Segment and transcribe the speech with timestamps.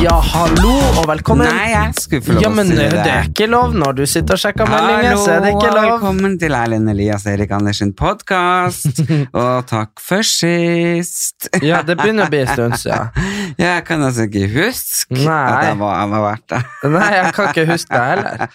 [0.00, 1.44] Ja, hallo og velkommen.
[1.44, 3.00] Nei, jeg skulle få lov ja, å si det det.
[3.12, 5.86] er ikke lov når du sitter og sjekker meldinger, Hallo, så er det ikke lov.
[5.90, 9.02] velkommen til Erlend Elias Erik Andersen podkast.
[9.42, 11.50] og takk for sist.
[11.60, 13.12] Ja, det begynner å bli en stund siden.
[13.60, 15.36] Jeg kan altså ikke huske Nei.
[15.36, 16.64] at jeg var, jeg har vært der.
[16.94, 18.46] Nei, jeg kan ikke huske det heller.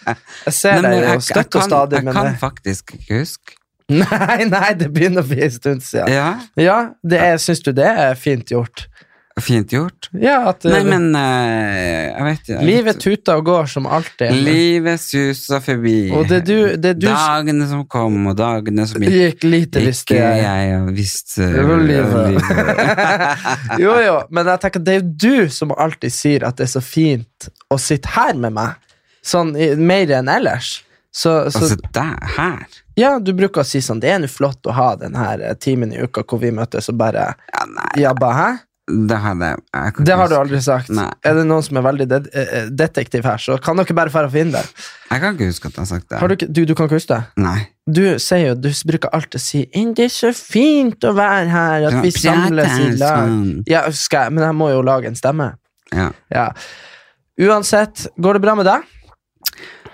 [0.47, 2.35] Jeg ser Nei, deg jo jeg- jeg støtt og kan- stadig, Jeg men kan det...
[2.41, 3.57] faktisk ikke huske.
[4.01, 6.09] Nei, nei, det begynner å bli en stund siden.
[6.09, 8.87] Ja, Ja, det er, syns du det er fint gjort?
[9.43, 10.07] Fint gjort.
[10.15, 12.59] Ja, at Nei, eh, men eh, jeg vet ikke.
[12.69, 14.31] livet tuter og går som alltid.
[14.45, 15.97] Livet suser forbi.
[16.15, 19.17] Og det du, det du Dagene som kom, og dagene som gikk.
[19.19, 20.45] gikk lite visste Ikke jeg.
[20.45, 22.49] jeg har visst uh, Det var livet.
[23.83, 26.73] jo, jo, men jeg tenker det er jo du som alltid sier at det er
[26.77, 28.79] så fint å sitte her med meg.
[29.25, 30.77] Sånn mer enn ellers.
[31.15, 32.63] Så, så Altså, der, her.
[32.99, 35.93] ja, du bruker å si sånn Det er nå flott å ha denne eh, timen
[35.95, 38.47] i uka hvor vi møtes og bare Ja, nei, jabba, hæ?
[38.85, 40.89] Det har jeg Det har du aldri sagt.
[40.93, 41.07] Nei.
[41.25, 44.25] Er det noen som er veldig det eh, detektiv her, så kan dere bare dra
[44.27, 44.85] og finne det.
[45.09, 46.19] Jeg kan ikke huske at jeg har sagt det.
[46.21, 47.41] Har du, ikke- du, du kan ikke huske det?
[47.41, 47.57] Nei.
[47.89, 51.49] Du sier jo, du bruker alltid å si «Inn, 'Det er så fint å være
[51.49, 53.25] her, at vi samles i lag'.
[53.25, 53.63] sånn.
[53.69, 55.55] Ja, skal jeg, men jeg må jo lage en stemme.
[55.93, 56.11] Ja.
[56.33, 56.51] Ja.
[57.41, 58.83] Uansett, går det bra med deg?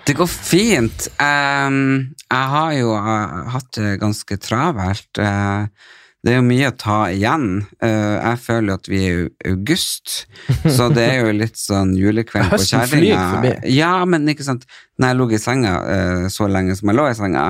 [0.06, 1.08] Det går fint.
[1.22, 5.18] Ehm, jeg har jo eh, hatt det ganske travelt.
[5.18, 5.66] Eh,
[6.22, 7.46] det er jo mye å ta igjen.
[7.82, 10.12] Eh, jeg føler at vi er i august,
[10.76, 13.56] så det er jo litt sånn julekveld på kjerringa.
[13.66, 14.68] Ja, men ikke sant.
[15.02, 17.48] Når jeg lå i senga eh, så lenge som jeg lå i senga,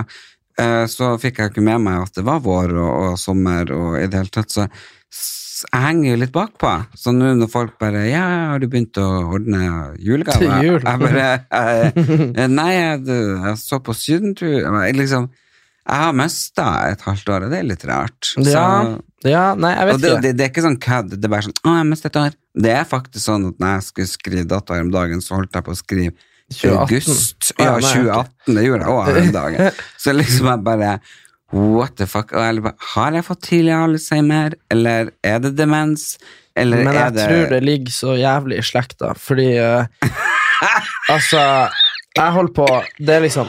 [0.56, 4.00] eh, så fikk jeg ikke med meg at det var vår og, og sommer og
[4.00, 4.68] i det hele tatt, så
[5.62, 6.70] jeg henger jo litt bakpå.
[6.98, 9.06] Så nå når folk bare Ja, har du begynt å
[9.36, 10.64] ordne julegaver?
[10.64, 10.80] Jul.
[10.80, 14.64] Jeg bare jeg, Nei, jeg, jeg så på sydentur.
[14.96, 15.28] Liksom,
[15.82, 18.18] jeg har mista et halvt år, og det er litt rart.
[18.32, 18.66] Så, Ja,
[19.26, 20.22] ja, nei, jeg vet det, ikke.
[20.22, 21.14] det, det er ikke sånn kødd.
[21.16, 22.36] Det er bare sånn 'Å, jeg mista et år'.
[22.62, 25.64] Det er faktisk sånn at når jeg skulle skrive dato om dagen, så holdt jeg
[25.64, 26.12] på å skrive
[26.52, 26.78] 2018.
[26.82, 27.52] august.
[27.58, 28.54] Ja, nei, 2018.
[28.56, 29.72] Det gjorde jeg òg om dagen.
[30.02, 31.00] Så liksom jeg bare
[31.52, 32.30] What the fuck?
[32.32, 36.16] Jeg bare, har jeg fått tidlig Alzheimer, eller er det demens?
[36.56, 39.84] Eller Men jeg det tror det ligger så jævlig i slekta, fordi uh,
[41.14, 41.68] Altså,
[42.16, 42.66] jeg holder på
[43.00, 43.48] Det er liksom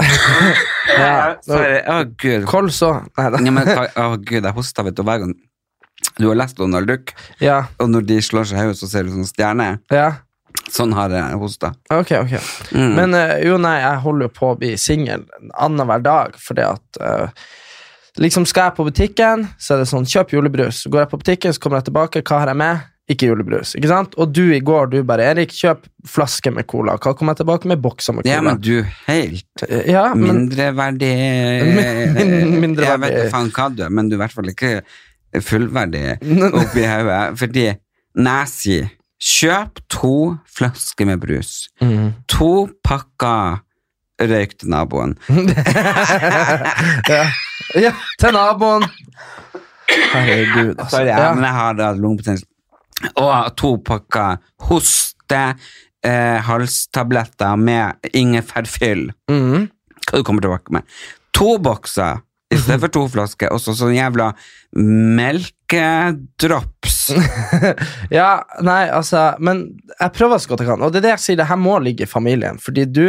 [0.94, 1.80] ja, Sorry.
[1.90, 2.46] Å, gud.
[2.50, 3.08] Kols òg.
[3.18, 3.40] Nei da.
[3.42, 3.70] Ja, men,
[4.04, 5.34] å, gud, jeg hoster, vet du, hver gang
[6.20, 9.06] du har lest Donald Duck, Ja, og når de slår seg i hodet, så ser
[9.08, 9.76] du sånn stjerne.
[9.92, 10.12] ja.
[10.72, 11.68] Sånn har jeg hosta.
[11.94, 12.32] Ok, ok.
[12.74, 12.94] Mm.
[12.96, 15.22] Men eh, jo, nei, jeg holder jo på å bli singel
[15.54, 17.44] annenhver dag, fordi at eh,
[18.16, 20.86] Liksom Skal jeg på butikken, så er det sånn kjøp julebrus.
[20.88, 22.22] Går jeg på butikken, så kommer jeg tilbake.
[22.24, 22.86] Hva har jeg med?
[23.08, 23.74] Ikke julebrus.
[23.78, 24.14] ikke sant?
[24.18, 26.96] Og du i går, du bare Erik, kjøp flaske med cola.
[26.98, 27.78] Hva kommer jeg tilbake med?
[27.84, 28.34] Bokser med cola.
[28.34, 31.12] Ja, men du, helt Eh, ja, mindreverdig
[31.76, 32.88] Min- mindreverdig.
[32.90, 34.72] Jeg vet ikke faen hva du er, men du er i hvert fall ikke
[35.46, 36.02] fullverdig
[36.62, 37.20] oppi hodet.
[37.38, 37.66] Fordi
[38.26, 38.80] Nazi
[39.22, 40.12] kjøp to
[40.58, 42.10] flasker med brus, Mm.
[42.28, 42.50] to
[42.84, 43.62] pakker
[44.20, 45.14] røyk til naboen
[47.08, 47.24] ja.
[47.76, 48.84] ja, til naboen.
[49.86, 50.90] Herregud, altså.
[50.96, 51.18] Sorry, ja.
[51.20, 51.32] Ja.
[51.36, 52.46] men jeg har da lungebetennelse.
[53.20, 55.42] Og to pakker hoste,
[56.04, 59.10] eh, halstabletter med ingefærfyll.
[59.30, 59.68] Mhm.
[60.06, 60.82] Hva du kommer tilbake med?
[61.36, 64.30] To bokser i stedet for to flasker, og så sånn jævla
[65.18, 66.95] melkedrops.
[68.18, 68.28] ja,
[68.64, 69.62] nei, altså Men
[69.92, 70.82] jeg prøver så godt jeg kan.
[70.84, 72.58] Og det er det jeg sier, det her må ligge i familien.
[72.62, 73.04] Fordi du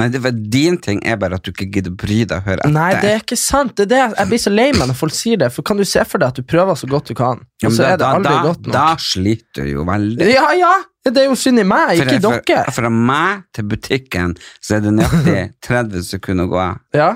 [0.00, 2.46] Nei, det var din ting er bare at du ikke gidder å bry deg og
[2.48, 2.74] høre etter.
[2.74, 3.74] Nei, det er ikke sant.
[3.78, 4.02] Det er det.
[4.18, 5.50] jeg- blir så lei meg når folk sier det.
[5.54, 7.82] For kan du se for deg at du prøver så godt du kan, og så
[7.82, 8.74] da, er det aldri da, godt nok?
[8.76, 10.28] da sliter du jo veldig.
[10.30, 10.74] Ja, ja!
[11.00, 12.66] Det er jo synd i meg, ikke i dere.
[12.76, 16.78] Fra meg til butikken så er det nøyaktig 30 sekunder å gå av.
[16.94, 17.10] Ja.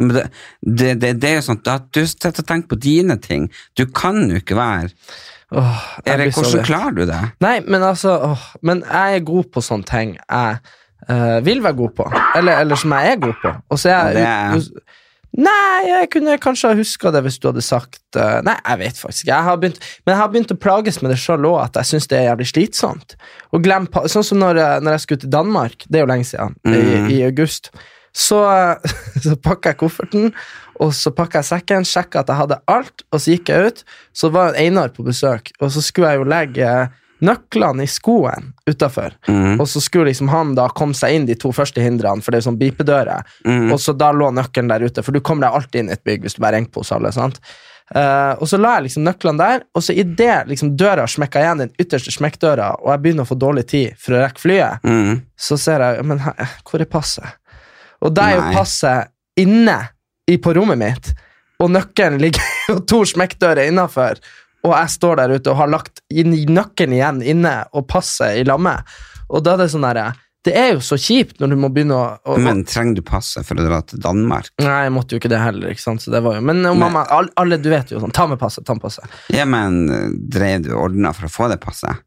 [0.00, 0.22] Men det,
[0.60, 3.46] det, det, det er jo sånn at du sitter og tenker på dine ting.
[3.76, 4.90] Du kan jo ikke være
[5.54, 7.20] Åh, Erik, hvordan klarer du det?
[7.44, 10.58] Nei, men altså åh, Men jeg er god på sånne ting jeg
[11.08, 12.06] eh, vil være god på.
[12.36, 13.52] Eller, eller som jeg er god på.
[13.70, 15.02] Og så er det jeg er-
[15.36, 18.96] Nei, jeg kunne kanskje ha huska det hvis du hadde sagt uh, Nei, jeg vet
[19.02, 19.34] faktisk ikke.
[19.36, 22.06] Jeg begynt, men jeg har begynt å plages med det sjøl òg, at jeg syns
[22.08, 23.16] det er jævlig slitsomt.
[23.52, 26.24] Og glem, sånn som når, jeg- når jeg skulle til Danmark, det er jo lenge
[26.30, 26.78] siden, Mm.
[27.10, 27.68] i, i august,
[28.16, 28.40] så,
[29.26, 30.32] så pakka jeg kofferten,
[30.80, 33.82] og så pakka jeg sekken, sjekka at jeg hadde alt, og så gikk jeg ut.
[34.16, 36.70] Så var Einar på besøk, og så skulle jeg jo legge
[37.24, 39.14] nøklene i skoen utafor.
[39.28, 39.54] Mm.
[39.60, 42.42] Og så skulle liksom han da komme seg inn de to første hindrene, for det
[42.42, 43.24] er sånn bipedører.
[43.46, 43.70] Mm.
[43.72, 46.04] Og så da lå nøkkelen der ute, for du kommer deg alltid inn i et
[46.04, 47.12] bygg hvis du bare ringer på hos alle.
[47.16, 47.40] sant?
[47.94, 51.60] Uh, og så la jeg liksom nøklene der, og så idet liksom døra smekka igjen,
[51.62, 55.20] den ytterste smekkdøra, og jeg begynner å få dårlig tid for å rekke flyet, Mm.
[55.38, 56.34] så ser jeg Men her,
[56.68, 57.38] hvor er passet?
[58.02, 59.08] Og da er jo passet
[59.38, 59.78] inne
[60.26, 61.12] i, på rommet mitt,
[61.62, 64.20] og nøkkelen ligger og to smekkdører innafor,
[64.66, 68.86] og jeg står der ute og har lagt nøkkelen igjen inne og passet i lammet.
[69.30, 70.12] Og da er det sånn derre
[70.46, 73.46] Det er jo så kjipt når du må begynne å, å Men trenger du passet
[73.46, 74.52] for å dra til Danmark?
[74.62, 75.72] Nei, jeg måtte jo ikke det heller.
[75.74, 76.02] ikke sant?
[76.02, 78.38] Så det var jo, Men og mamma, alle, alle, du vet jo sånn, ta med
[78.38, 79.16] passet, ta med passet.
[79.34, 82.02] Ja, men eh, drev du og ordna for å få det passet?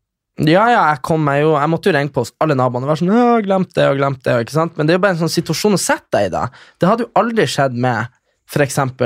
[0.48, 2.94] Ja, ja, jeg kom meg jo, jeg måtte jo ringe på hos alle naboene og
[2.94, 4.78] være sånn, ja, glemt det og glemt det, ikke sant?
[4.78, 6.46] Men det er jo bare en sånn situasjon å sette deg i da.
[6.80, 8.08] Det hadde jo aldri skjedd med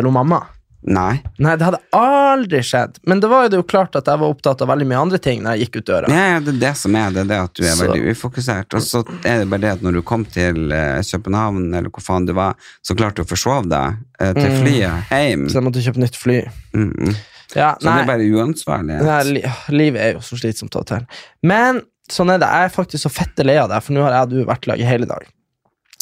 [0.06, 0.44] om mamma.
[0.84, 1.22] Nei.
[1.40, 2.98] Nei, det hadde aldri skjedd.
[3.08, 5.20] Men det var jo det jo klart at jeg var opptatt av veldig mye andre
[5.24, 6.10] ting når jeg gikk ut døra.
[6.12, 8.74] Ja, ja, det er det som er det, det at du er Så- veldig ufokusert.
[8.76, 12.04] Og så er det bare det at når du kom til eh, København, eller hvor
[12.04, 14.60] faen du var, så klarte du å forsove deg eh, til Mm.
[14.60, 15.48] flyet hjem.
[15.48, 16.42] Så jeg måtte kjøpe nytt fly.
[16.76, 17.16] Mm, mm.
[17.54, 19.00] Ja, Så det er bare uansvarlig.
[19.06, 21.08] Nei, livet er jo så slitsomt av og til.
[21.46, 22.50] Men sånn er det.
[22.50, 24.68] Jeg er faktisk så fette lei av deg, for nå har jeg og du vært
[24.70, 25.28] lag i hele dag.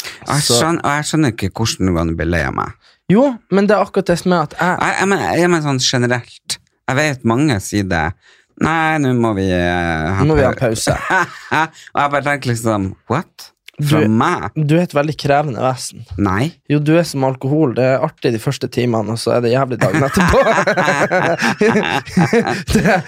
[0.01, 2.91] Jeg, skjønner, og jeg skjønner ikke hvordan du kan bli lei av meg.
[3.11, 5.65] Jo, men det er akkurat det som er at jeg Jeg, jeg, mener, jeg mener
[5.67, 6.57] sånn generelt.
[6.91, 8.05] Jeg vet mange sier det.
[8.61, 10.93] Nei, nå må vi uh, ha Nå må vi ha pause.
[11.93, 13.50] og jeg bare tenker liksom What?
[13.87, 14.51] Fra Du- meg?
[14.55, 16.03] Du er et veldig krevende vesen.
[16.17, 16.51] Nei.
[16.69, 17.73] Jo, du er som alkohol.
[17.77, 20.39] Det er artig de første timene, og så er det jævlig dagen etterpå.
[22.73, 23.01] det,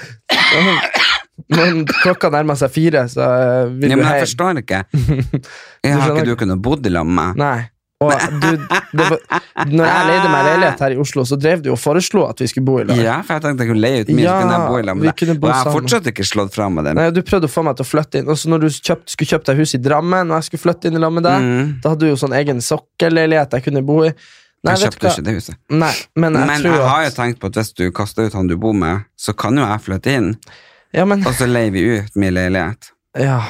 [1.53, 4.83] men klokka nærmer seg fire, så eh, vil Ja, du men jeg forstår ikke.
[5.83, 7.41] Jeg har ikke du kunnet bodd i lag med meg?
[7.43, 7.59] Nei.
[8.03, 8.47] Og du,
[8.97, 9.19] det var,
[9.69, 12.47] når jeg leide meg leilighet her i Oslo, så drev du og foreslo at vi
[12.51, 12.97] skulle bo i lag.
[13.01, 14.85] Ja, for jeg tenkte jeg kunne leie ut min, Ja, så kunne jeg bo i
[14.89, 15.33] lag med deg.
[15.37, 16.93] Og jeg har fortsatt ikke slått fra med det.
[16.99, 18.29] Nei, Du prøvde å få meg til å flytte inn.
[18.29, 20.87] Og så når du kjøpt, skulle kjøpt deg hus i Drammen, og jeg skulle flytte
[20.91, 21.81] inn i lag med deg, Mm.
[21.83, 24.13] da hadde du jo sånn egen sokkelleilighet jeg kunne bo i.
[24.63, 25.55] Nei, Jeg kjøpte ikke det huset.
[25.69, 28.33] Nei, men jeg Men jeg jeg har jo tenkt på at hvis du kaster ut
[28.33, 30.35] han du bor med, så kan jo jeg flytte inn,
[30.93, 32.91] Ja, men, og så leier vi ut min leilighet.
[33.19, 33.41] ja.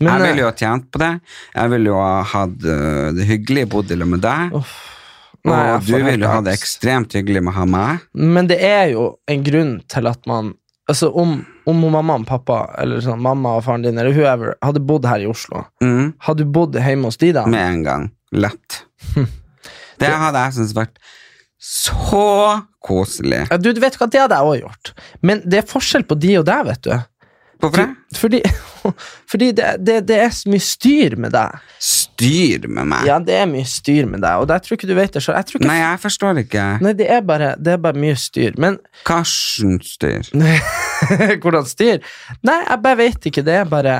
[0.00, 1.10] Men, jeg eh, ville jo ha tjent på det.
[1.54, 4.54] Jeg ville jo ha hatt øh, det hyggelig bodd sammen med deg.
[5.48, 8.06] nei, og du ville jo ha det ekstremt hyggelig med å ha meg.
[8.14, 10.54] Men det er jo en grunn til at man
[10.88, 11.34] Altså Om,
[11.68, 15.20] om mamma og pappa, eller sånn, mamma og faren din, eller whoever, hadde bodd her
[15.20, 17.42] i Oslo, Mm, hadde du bodd hjemme hos de da?
[17.44, 18.06] med en gang.
[18.32, 18.78] Lett.
[20.00, 20.96] Det hadde jeg syntes vært
[21.58, 23.42] så koselig.
[23.50, 24.92] Ja, du, du vet hva, det hadde jeg òg gjort.
[25.26, 26.92] Men det er forskjell på de og deg, vet du.
[27.58, 28.18] Hvorfor det?
[28.18, 28.40] Fordi,
[29.32, 31.64] fordi det, det, det er så mye styr med deg.
[31.82, 33.08] Styr med meg.
[33.08, 35.38] Ja, det er mye styr med deg, og jeg tror ikke du vet det sjøl.
[35.66, 36.66] Nei, jeg forstår ikke.
[36.84, 38.54] Nei, det er, bare, det er bare mye styr.
[38.62, 38.78] Men
[39.08, 40.30] Karsten styr.
[41.42, 42.06] hvordan styr?
[42.46, 43.44] Nei, jeg bare vet ikke.
[43.46, 43.98] Det er bare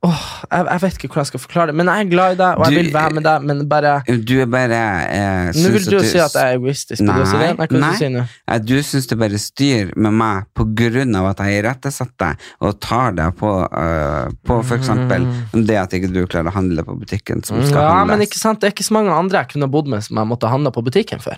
[0.00, 2.36] Åh, jeg, jeg vet ikke hvordan jeg skal forklare det, men jeg er glad i
[2.40, 4.78] deg, og jeg Du- vil være med deg, men bare Du er bare
[5.12, 7.02] eh, Nå vil du, du si at jeg er egoistisk.
[7.04, 7.50] Nei, si det?
[7.58, 7.90] Nei, hva nei.
[7.92, 8.64] du si?
[8.70, 12.80] Du syns det bare styr med meg på grunn av at jeg irettesetter deg og
[12.80, 15.28] tar deg på, uh, på for eksempel
[15.68, 17.84] det at ikke du klarer å handle på butikken som skal Mm.
[17.90, 20.16] Ja, men ikke sant, det er ikke så mange andre jeg kunne bodd med som
[20.16, 21.36] jeg måtte handle på butikken for.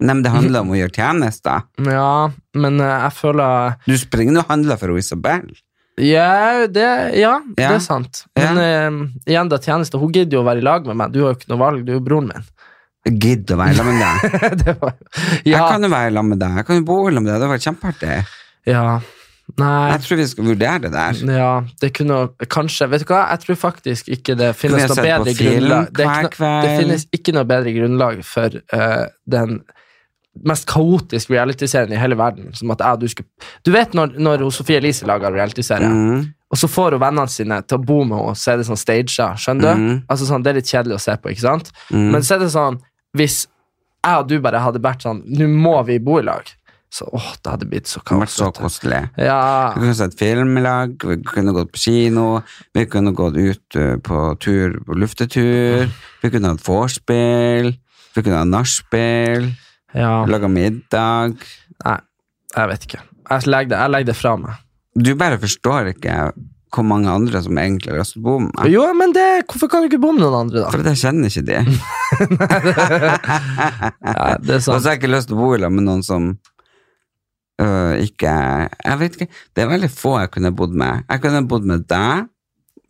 [0.00, 1.62] Nei, men det handler om å gjøre tjenester.
[1.86, 5.46] Ja, men eh, jeg føler Du springer og handler for Isabel.
[6.00, 6.86] Ja, det,
[7.18, 8.24] ja, det er sant.
[8.38, 8.88] Men eh,
[9.28, 10.00] igjen, da tjeneste.
[10.00, 11.14] Hun gidder jo å være i lag med meg.
[11.14, 12.50] Du har jo ikke noe valg, du er jo broren min.
[13.10, 14.42] Gidder å være sammen med deg.
[14.64, 14.98] det var,
[15.48, 16.60] Jeg kan jo være sammen med deg.
[16.60, 17.32] Jeg kan jo bo sammen med deg.
[17.32, 18.20] Det hadde vært kjempeartig.
[18.70, 18.84] ja.
[19.58, 19.90] Nei.
[19.90, 21.20] Jeg tror vi skal vurdere det der.
[21.34, 22.86] Ja, det kunne Kanskje.
[22.92, 25.90] Vet du hva, jeg tror faktisk ikke det finnes noe sett på bedre film grunnlag
[25.90, 26.66] det, er hver kveld?
[26.66, 29.04] det finnes ikke noe bedre grunnlag for eh,
[29.34, 29.56] den
[30.46, 32.52] mest kaotisk realityserien i hele verden.
[32.54, 33.28] Som at jeg du skulle
[33.66, 36.28] Du vet når, når Sofie Elise lager realityserie, Mm.
[36.50, 38.78] og så får hun vennene sine til å bo med henne, så er det sånn
[38.78, 39.82] staged, skjønner du?
[39.82, 40.02] Mm.
[40.08, 41.72] Altså sånn, Det er litt kjedelig å se på, ikke sant?
[41.90, 42.10] Mm.
[42.12, 42.80] Men så er det sånn,
[43.16, 43.46] hvis
[44.06, 46.46] jeg og du bare hadde vært sånn Nå må vi bo i lag.
[46.90, 48.32] Så åh, det hadde blitt så kaos.
[48.34, 49.10] så koselig.
[49.16, 49.72] Ja.
[49.76, 52.42] Vi kunne sett film i lag, vi kunne gått på kino,
[52.74, 55.86] vi kunne gått ut eh, på tur på luftetur,
[56.22, 57.76] vi kunne hatt vorspiel,
[58.16, 59.52] vi kunne hatt nachspiel,
[59.96, 60.12] ja.
[60.30, 61.36] laga middag.
[61.84, 61.98] Nei,
[62.56, 63.02] jeg vet ikke.
[63.30, 64.64] Jeg legger det, jeg legger det fra meg.
[64.98, 66.14] Du bare forstår ikke
[66.70, 68.70] hvor mange andre som egentlig har lyst til å bo med meg.
[68.70, 70.70] Jo, men det, hvorfor kan du ikke bo med noen andre, da?
[70.70, 71.58] For jeg kjenner ikke de.
[74.10, 75.84] Ja, det er Og så har jeg ikke lyst til å bo i lag med
[75.86, 76.30] noen som
[77.62, 79.28] øh, ikke Jeg vet ikke.
[79.54, 81.04] Det er veldig få jeg kunne bodd med.
[81.10, 82.30] Jeg kunne bodd med deg,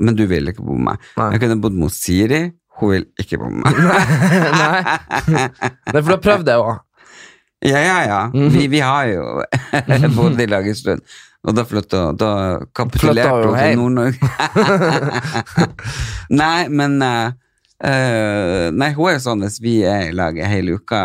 [0.00, 1.10] men du vil ikke bo med meg.
[1.20, 1.30] Nei.
[1.34, 2.42] Jeg kunne bodd med Siri,
[2.80, 3.72] hun vil ikke bo med meg.
[4.62, 4.80] Nei.
[5.36, 6.76] Nei, for du har prøvd det òg.
[7.60, 8.20] Ja, ja, ja.
[8.34, 8.48] Mhm.
[8.54, 9.42] Vi, vi har jo
[10.16, 11.18] bodd i lag en stund.
[11.40, 12.32] Og da flytta Da
[12.76, 13.78] kapitulerte hun til.
[13.80, 14.30] Nord-Norge.
[16.42, 21.04] nei, men eh, Nei, hun er jo sånn hvis vi er i lag hele uka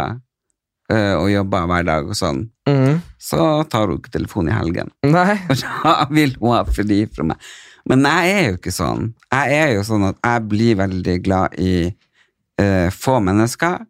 [0.91, 2.97] uh, og jobber hver dag og sånn, mm.
[3.21, 3.39] så
[3.71, 4.91] tar hun ikke telefon i helgen.
[5.07, 5.38] Nei.
[5.85, 7.50] Da vil hun ha fri fra meg.
[7.89, 9.12] Men jeg er jo ikke sånn.
[9.29, 13.83] Jeg er jo sånn at jeg blir veldig glad i uh, få mennesker,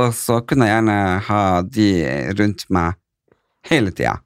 [0.00, 0.98] og så kunne jeg gjerne
[1.28, 1.40] ha
[1.76, 1.88] de
[2.38, 2.98] rundt meg
[3.70, 4.18] hele tida.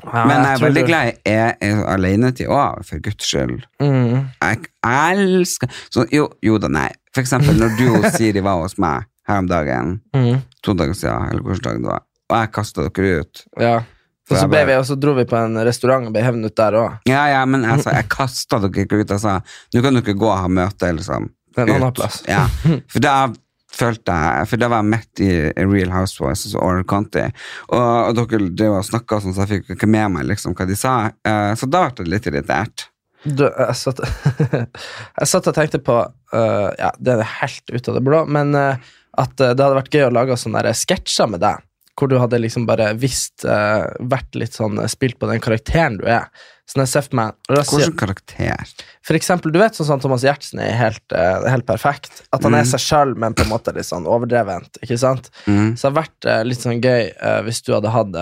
[0.00, 3.66] Ja, Men jeg er veldig glad i er, er alenetid òg, for guds skyld.
[3.82, 4.30] Mm.
[4.40, 6.88] Jeg elsker så, jo, jo da, nei.
[7.12, 10.40] For eksempel når du og Siri var hos meg her om dagen, mm.
[10.64, 13.44] to dager siden, eller hvilken dag det var, og jeg kasta dere ut.
[13.60, 13.74] Ja.
[14.30, 16.76] Og så, ble vi, og så dro vi på en restaurant og ble hevnet der
[16.78, 16.98] òg.
[17.10, 19.10] Ja, ja, men altså, jeg kasta dere ikke ut.
[19.10, 19.40] Jeg sa
[19.74, 21.26] nå kan dere gå og ha møte, liksom.
[21.58, 22.20] En annen plass.
[22.30, 22.44] Ja.
[22.92, 23.14] For da
[23.74, 25.30] følte jeg For da var jeg midt i
[25.62, 27.26] Real Housewives og Oral County,
[27.70, 30.66] og, og dere drev og snakka sånn, så jeg fikk ikke med meg liksom hva
[30.68, 30.94] de sa.
[31.26, 32.86] Uh, så da ble jeg litt irritert.
[33.24, 34.00] Du, jeg, satt,
[35.20, 38.54] jeg satt og tenkte på uh, Ja, det er helt ut av det blå, men
[38.56, 41.66] uh, at det hadde vært gøy å lage sånne sketsjer med deg.
[41.98, 46.30] Hvor du hadde liksom bare visst vært litt sånn spilt på den karakteren du er.
[46.70, 48.74] Så når jeg ser for meg Hvilken karakter?
[49.02, 52.20] For eksempel, du vet sånn som Thomas Giertsen er helt, uh, helt perfekt.
[52.30, 52.70] At han er Mm.
[52.70, 54.78] seg sjøl, men på en måte litt sånn overdrevent.
[54.84, 55.32] Ikke sant?
[55.50, 55.74] Mm.
[55.74, 58.14] Så det hadde vært uh, litt sånn gøy uh, hvis du hadde hatt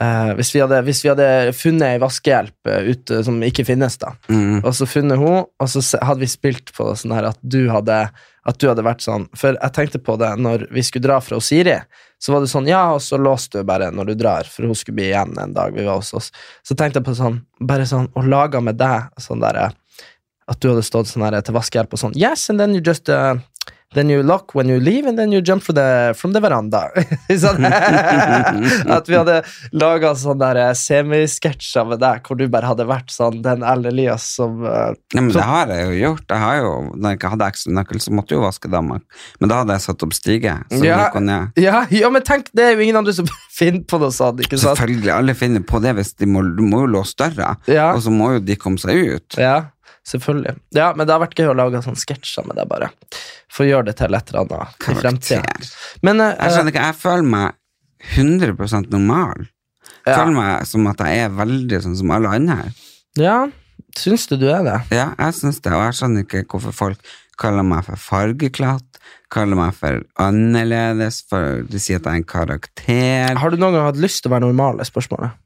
[0.00, 3.64] eh, eh, hvis, vi hadde, hvis vi hadde funnet ei vaskehjelp eh, ute som ikke
[3.68, 4.62] finnes, da, Mm.
[4.64, 8.08] og så funnet hun, og så hadde vi spilt på sånn her at du hadde
[8.46, 11.40] at du hadde vært sånn For jeg tenkte på det når vi skulle dra fra
[11.42, 11.80] Siri,
[12.22, 14.74] så var det sånn Ja, og så låste du bare når du drar, for hun
[14.78, 16.30] skulle bli igjen en dag vi var hos oss.
[16.62, 19.72] Så tenkte jeg på sånn Bare sånn Og laga med deg sånn derre
[20.46, 23.10] At du hadde stått sånn her til vaskehjelp og sånn Yes, and then you just
[23.10, 23.34] uh,
[23.94, 26.88] Then you lock when you leave, and then you jump from the, from the veranda.
[27.30, 27.62] sånn,
[28.96, 29.36] at vi hadde
[29.78, 33.92] laga sånne der eh, semisketsjer med deg, hvor du bare hadde vært sånn den Erlend
[33.92, 36.26] Elias som uh, Ja, men det har jeg jo gjort.
[36.34, 39.06] Jeg har jo, når jeg ikke hadde ekstra nøkkel, så måtte jeg jo vaske Danmark.
[39.40, 40.56] Men da hadde jeg satt opp stige.
[40.72, 40.98] Så Ja.
[41.56, 44.58] ja, ja, men tenk, det er jo ingen andre som finner på noe sånt, ikke
[44.58, 44.76] sant?
[44.76, 47.92] Selvfølgelig, alle finner på det hvis de må, du må jo låse døra, Ja.
[47.94, 49.38] og så må jo de komme seg ut.
[49.40, 49.70] Ja,
[50.06, 50.56] selvfølgelig.
[50.76, 52.90] Ja, men det har vært gøy å lage sånne sketsjer med deg, bare.
[53.52, 55.68] For å gjøre det til et eller annet i fremtiden.
[56.06, 57.60] Men uh, Jeg skjønner ikke, jeg føler meg
[58.14, 59.46] 100% normal.
[60.06, 60.18] Jeg ja.
[60.20, 62.82] føler meg som at jeg er veldig sånn som alle andre her.
[63.18, 63.38] ja,
[63.96, 64.76] syns du du er det?
[64.94, 69.00] Ja, jeg syns det, og jeg skjønner ikke hvorfor folk kaller meg for fargeklatt,
[69.32, 73.40] kaller meg for annerledes, for de sier at jeg er en karakter.
[73.40, 74.80] Har du noen gang hatt lyst til å være normal?
[74.80, 75.36] er spørsmålet.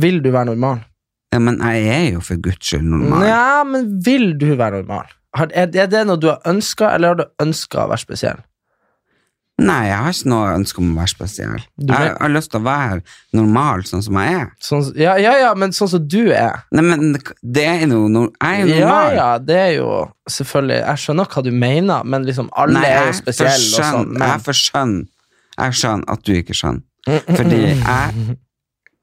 [0.00, 0.84] Vil du være normal?
[1.32, 3.26] Ja, men jeg er jo for guds skyld normal.
[3.28, 5.06] Ja, men vil du være normal?
[5.38, 8.40] Er, er det noe du har ønska, eller har du ønska å være spesiell?
[9.60, 11.64] Nei, jeg har ikke noe ønske om å være spesiell.
[11.76, 13.02] Du Jeg har lyst til å være
[13.36, 14.46] normal sånn som jeg er.
[14.64, 16.62] Sånn, ja, ja, ja, men sånn som du er.
[16.72, 17.12] Nei, men
[17.44, 19.14] det er jo no, Jeg er jo Ja, normal.
[19.18, 19.90] ja, det er jo
[20.32, 23.66] selvfølgelig Jeg skjønner hva du mener, men liksom alle Nei, er jo jeg spesielle og
[23.68, 24.16] forskjønner- sånn.
[24.16, 25.06] Jeg Men, forskjønner
[25.60, 26.82] Jeg skjønner at du ikke skjønner.
[27.36, 28.38] Fordi jeg,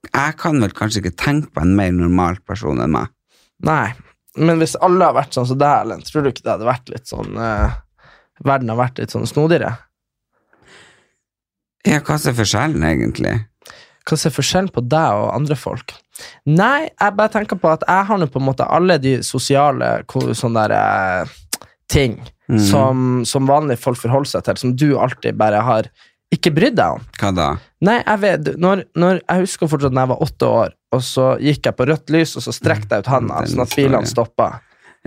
[0.07, 3.13] jeg kan vel kanskje ikke tenke på en mer normal person enn meg.
[3.63, 3.93] nei.
[4.37, 6.89] Men hvis alle har vært sånn som deg, Erlend, tror du ikke det hadde vært
[6.93, 7.71] litt sånn eh,
[8.45, 9.71] Verden har vært litt sånn snodigere?
[11.87, 13.31] Ja, hva er forskjellen, egentlig?
[14.05, 15.95] Hva er forskjellen på deg og andre folk?
[16.45, 19.89] Nei, jeg bare tenker på at jeg har nå på en måte alle de sosiale
[20.05, 22.59] sånne der, eh, ting Mm.
[22.63, 25.89] som, som vanlige folk forholder seg til, som du alltid bare har
[26.33, 27.03] ikke brydd deg om.
[27.21, 27.49] Hva da?
[27.87, 31.27] Nei, jeg vet når, når, Jeg husker fortsatt da jeg var åtte år, og så
[31.39, 34.49] gikk jeg på rødt lys, og så strekte jeg ut handa, sånn at bilene stoppa.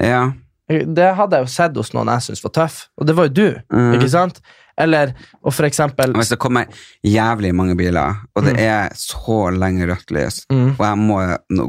[0.01, 0.31] Ja.
[0.71, 3.33] Det hadde jeg jo sett hos noen jeg syntes var tøff, og det var jo
[3.35, 3.47] du.
[3.75, 3.95] Mm.
[3.99, 4.41] Ikke sant?
[4.81, 5.11] Eller,
[5.45, 6.71] og for eksempel Hvis det kommer
[7.05, 10.77] jævlig mange biler, og det er så lenge rødt lys, Mm.
[10.79, 11.19] og jeg må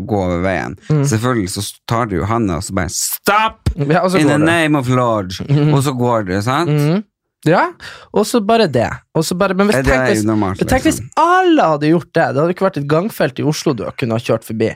[0.07, 1.03] gå over veien, Mm.
[1.03, 3.69] selvfølgelig så tar du handa og så bare Stop!
[3.75, 5.33] ja, så In the name of Lord!
[5.49, 5.73] Mhm.
[5.73, 7.03] Og så går du, sant?
[7.47, 7.71] Ja,
[8.13, 8.85] og så bare det.
[9.15, 11.07] Bare, men hvis, det tenk, hvis, normalt, tenk hvis liksom?
[11.17, 12.25] alle hadde gjort det.
[12.27, 14.69] Det hadde ikke vært et gangfelt i Oslo du kunne ha kjørt forbi.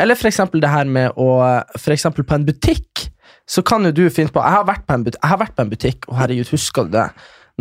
[0.00, 1.28] Eller eksempel det her med å
[1.74, 3.08] For eksempel på en butikk,
[3.50, 5.56] så kan jo du finne på Jeg har vært på en butikk, jeg har vært
[5.56, 7.08] på en butikk og herregud, husker du det?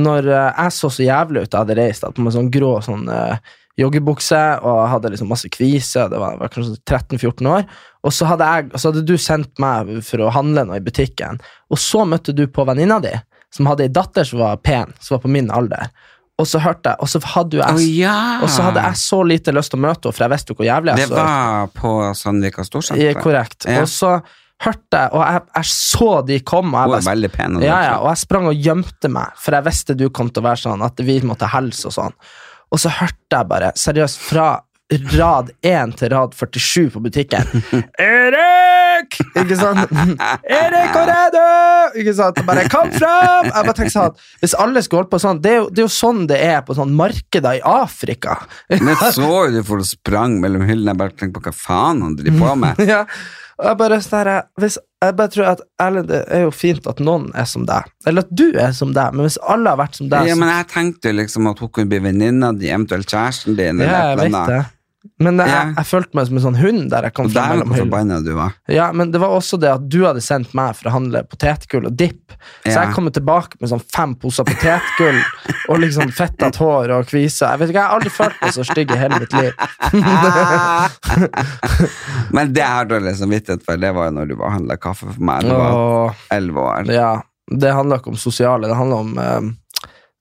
[0.01, 2.75] Når eh, jeg så så jævlig ut, jeg hadde reist da, på med sånn grå
[2.85, 6.09] sånn eh, joggebukse og hadde liksom masse kviser.
[6.11, 7.65] Det var, var kanskje 13-14 år.
[8.05, 11.41] Og så hadde, jeg, så hadde du sendt meg for å handle noe i butikken,
[11.71, 13.13] og så møtte du på venninna di,
[13.55, 15.91] som hadde ei datter som var pen, som var på min alder.
[16.41, 18.17] Og så hørte jeg, og så hadde, jeg, oh, ja!
[18.41, 20.57] og så hadde jeg så lite lyst til å møte henne, for jeg visste jo
[20.57, 23.19] hvor jævlig jeg så Det var på Sandvika Storsenter.
[23.21, 23.67] korrekt.
[23.69, 23.83] Ja.
[23.83, 24.15] Og så
[24.61, 27.59] hørte jeg, og jeg, jeg så de kom, og jeg er bare pen.
[27.59, 30.31] og ja, er ja, og jeg sprang og gjemte meg, for jeg visste du kom
[30.33, 32.19] til å være sånn, at vi måtte helse og sånn.
[32.71, 34.49] Og så hørte jeg bare, seriøst, fra
[34.91, 37.47] rad 1 til rad 47 på butikken
[39.11, 39.43] Erik!
[39.43, 39.91] Ikke sant?
[40.61, 41.99] Erik og Redu!
[42.01, 42.39] Ikke sant?
[42.47, 43.49] Bare kom fram!
[43.49, 45.93] Jeg bare sånn, Hvis alle skulle holdt på sånn, det er, jo, det er jo
[45.97, 48.39] sånn det er på sånn markeder i Afrika.
[48.85, 52.17] Men så jo du for sprang mellom hyllene, jeg bare tenkte på hva faen han
[52.19, 52.83] driver på med.
[52.93, 53.05] ja.
[53.61, 57.27] Jeg bare, sånn hvis, jeg bare tror at Erlend, det er jo fint at noen
[57.37, 60.09] er som deg, eller at du er som deg, men hvis alle har vært som
[60.09, 63.83] deg Ja, men jeg tenkte liksom at hun kunne bli venninna di, eventuelt kjæresten din.
[63.85, 64.63] Ja, jeg vet det.
[65.19, 65.61] Men jeg, Ja.
[65.77, 67.89] jeg følte meg som en sånn hund der jeg fra dæven mellom hyllene.
[68.69, 71.85] Ja, men det var også det at du hadde sendt meg for å handle potetgull
[71.89, 72.31] og dipp.
[72.65, 72.83] Så Ja.
[72.85, 75.17] jeg kom tilbake med sånn fem poser potetgull
[75.69, 77.49] og liksom fettet hår og kviser.
[77.49, 79.53] Jeg vet ikke, jeg har aldri følt meg så stygg i hele mitt liv.
[82.31, 85.23] Men det har dårlig samvittighet for, det var jo når du var handla kaffe for
[85.23, 85.43] meg.
[85.47, 86.91] Du var elleve år.
[86.93, 89.41] ja, det handler ikke om sosiale, det handler om eh,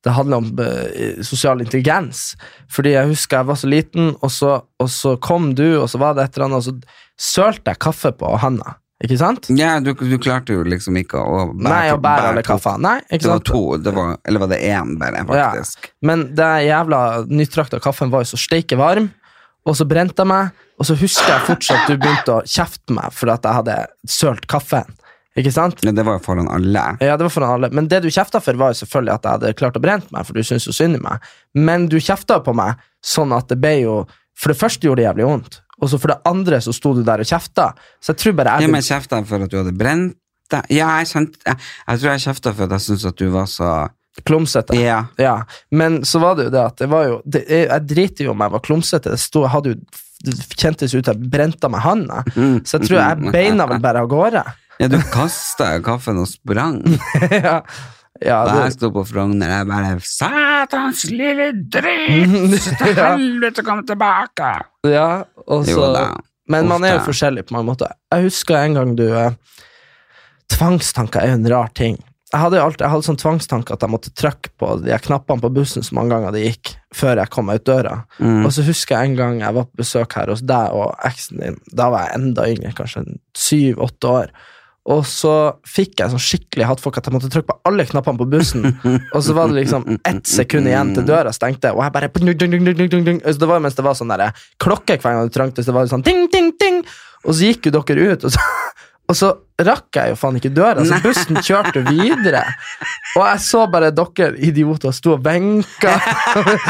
[0.03, 2.33] det handler om eh, sosial intelligens.
[2.73, 6.01] Fordi jeg husker jeg var så liten, og så, og så kom du, og så
[6.01, 8.77] var det et eller annet, og så sølte jeg kaffe på handa.
[9.01, 9.47] Ikke sant?
[9.57, 12.81] Ja, du, du klarte jo liksom ikke å bære Nei, å bære alle kaffene.
[12.85, 15.89] Nei, ikke Det var to, det var, eller var det én bare, faktisk?
[16.05, 19.09] Men det jævla nytrakta kaffen var jo så steike varm,
[19.65, 23.13] og så brente jeg meg, og så husker jeg fortsatt du begynte å kjefte meg
[23.13, 23.77] for at jeg hadde
[24.09, 24.97] sølt kaffen.
[25.39, 25.79] Ikke sant?
[25.87, 26.83] Men det var jo foran alle.
[26.99, 27.69] Ja, det var foran alle.
[27.71, 30.25] Men det du kjefta for, var jo selvfølgelig at jeg hadde klart å brent meg,
[30.27, 31.23] for du syntes jo synd i meg.
[31.55, 34.01] Men du kjefta på meg sånn at det ble jo
[34.41, 37.01] For det første gjorde det jævlig vondt, og så for det andre så sto du
[37.05, 37.65] der og kjefta.
[38.01, 38.65] Så jeg tror bare jeg...
[38.65, 40.15] Ja, men kjefta for at du hadde brent
[40.49, 40.69] deg?
[40.73, 41.57] Ja, jeg kjente Jeg,
[41.87, 43.71] jeg tror jeg kjefta for at jeg syntes at du var så
[44.27, 44.75] klumsete.
[44.79, 45.01] Ja.
[45.21, 45.35] Ja,
[45.71, 48.33] men så var det jo det at det var jo det, Jeg jeg driter jo
[48.33, 49.13] om jeg var klumsete.
[49.13, 49.79] Det sto, jeg hadde jo
[50.21, 52.23] det kjentes ut som jeg brente av meg handa.
[52.67, 54.43] Så jeg tror jeg beina vel bare av gårde.
[54.81, 56.79] Ja, du kasta kaffen og sprang.
[57.29, 57.59] ja,
[58.21, 58.57] ja, det...
[58.65, 62.57] jeg sto på Frogner, jeg bare Satans lille dritt!
[62.81, 64.51] Til helvete, kom tilbake!
[64.89, 65.09] ja
[65.45, 65.91] og så.
[66.49, 67.93] Men man er jo forskjellig på mange måter.
[68.09, 69.35] Jeg husker en gang du eh,
[70.51, 71.99] Tvangstanker er jo en rar ting.
[72.31, 75.43] Jeg hadde jo alltid, jeg hadde sånn tvangstanke at jeg måtte trykke på de knappene
[75.43, 77.95] på bussen så mange ganger det gikk, før jeg kom meg ut døra.
[78.23, 78.45] Mm.
[78.47, 81.43] Og så husker jeg en gang jeg var på besøk her hos deg og eksen
[81.43, 81.59] din.
[81.75, 83.03] Da var jeg enda yngre, kanskje
[83.37, 84.33] syv-åtte år.
[84.89, 85.33] Og så
[85.69, 88.65] fikk jeg sånn skikkelig hattfolk at jeg måtte trykke på alle knappene på bussen.
[89.15, 92.33] og så var det liksom ett sekund igjen til døra stengte, og jeg bare dung,
[92.89, 93.21] dung, dung.
[93.21, 95.77] Så Det var mens det var sånn der klokke hver gang du trengte, så det
[95.77, 96.81] var sånn ding, ding, ding.
[97.27, 98.47] Og så gikk jo dere ut, og så,
[99.11, 99.29] og så
[99.61, 102.41] rakk jeg jo faen ikke døra, så bussen kjørte videre.
[103.19, 105.93] Og jeg så bare dere idioter sto og benka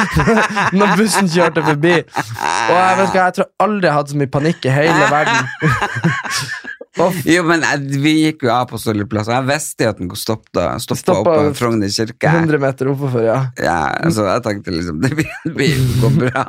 [0.75, 1.95] når bussen kjørte forbi.
[1.95, 5.09] Og jeg vet ikke, jeg tror aldri jeg har hatt så mye panikk i hele
[5.15, 6.77] verden.
[6.99, 7.61] Jo, men
[8.03, 11.13] vi gikk jo av på Solli plass, og jeg visste jo at den stoppa stoppa
[11.21, 12.27] opp på Frogner kirke.
[12.35, 13.37] 100 meter oppover, ja.
[13.63, 13.77] Ja,
[14.11, 16.43] så jeg tenkte liksom Det blir- gå bra.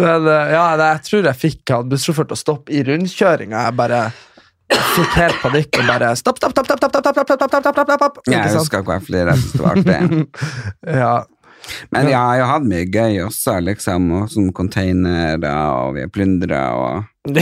[0.00, 3.66] Men eh, ja, jeg tror jeg fikk han bussjåfør til å stoppe i rundkjøringa.
[3.68, 4.00] Jeg bare
[4.72, 7.74] fikk helt panikk og bare stopp, stopp, stopp, stopp, stopp, stopp, stopp, stopp, stopp, stopp,
[7.74, 8.84] stopp, stopp, stopp.
[8.88, 10.00] Hvor jeg flirer, jeg syntes det var artig.
[11.04, 11.14] Ja.
[11.90, 16.12] Men ja, jeg har hatt mye gøy også, liksom, og som containere, og vi har
[16.12, 17.04] plyndra og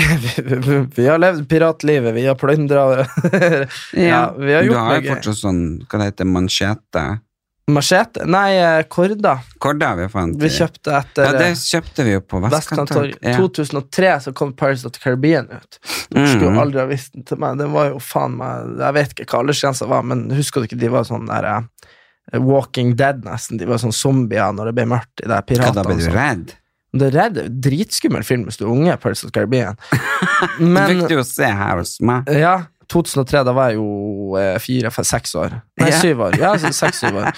[0.96, 2.84] vi, har levd piratlivet, vi har plyndra
[3.92, 5.10] Ja, vi har Du har jo gøy.
[5.16, 7.04] fortsatt sånn, hva det heter, mansjete?
[7.72, 8.24] Machete?
[8.26, 9.36] Nei, eh, Korda.
[9.62, 10.34] Korda vi fant.
[10.42, 13.12] Vi kjøpte etter Ja, det eh, kjøpte vi jo på Vestkanttorg.
[13.14, 13.28] Vestkanttorg.
[13.30, 13.36] Ja.
[13.38, 15.78] 2003 så kom Paris of the Caribbean ut.
[16.10, 16.58] Du skulle Mhm.
[16.58, 17.58] aldri ha visst den til meg.
[17.62, 20.80] Den var jo faen meg Jeg vet ikke hva aldersgrensa var, men husker du ikke
[20.82, 21.60] de var sånn der eh,
[22.32, 23.60] Walking Dead, nesten.
[23.60, 25.14] De var sånn zombier når det ble mørkt.
[25.20, 26.54] De der Ja, da ble du redd.
[26.92, 28.96] Det er redd, dritskummel film hvis du er unge.
[29.00, 29.78] Paris of Caribbean.
[29.90, 32.28] Det Men fikk du jo se her hos meg.
[32.36, 32.58] ja,
[32.92, 35.54] 2003, da var jeg jo eh, fire, seks år.
[35.80, 36.00] Nei, yeah.
[36.02, 36.36] syv år.
[36.40, 37.30] Ja, så seks-syv år.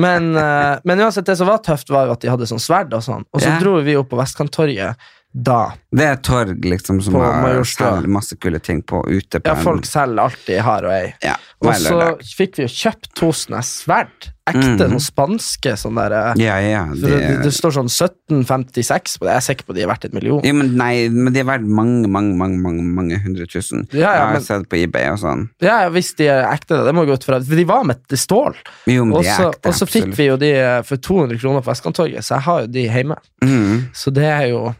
[0.00, 3.04] Men, eh, men uansett, det som var tøft, var at de hadde sånn sverd og
[3.04, 3.26] sånn.
[3.32, 3.60] Og så yeah.
[3.60, 5.72] dro vi opp på Vestkanttorget da.
[5.90, 9.56] Det er et torg liksom som har selger masse kule ting på ute på Ja,
[9.56, 11.14] folk selger alltid har og ei.
[11.24, 14.90] Ja, Og så fikk vi jo kjøpt to sånne sverd ekte Mm.
[14.90, 16.80] noen spanske sånn der eh, Ja, ja.
[16.90, 19.32] det, det, det står sånn 1756 på det.
[19.34, 20.40] Jeg er sikker på de er verdt et million.
[20.44, 23.86] Ja, men nei, men de er verdt mange, mange, mange, mange, mange hundre tusen.
[23.92, 25.44] Ja, ja, jeg har men- sett på eBay og sånn.
[25.62, 27.38] Ja, hvis de er ekte, det må gå ut fra.
[27.40, 28.56] For de var med stål.
[28.90, 29.68] Jo, men Og de er så ekte.
[29.68, 32.60] og så fikk vi jo de eh, for 200 kroner på Vestkantorget, så jeg har
[32.62, 33.16] jo de hjemme.
[33.42, 33.88] Mhm.
[33.94, 34.74] Så det er jo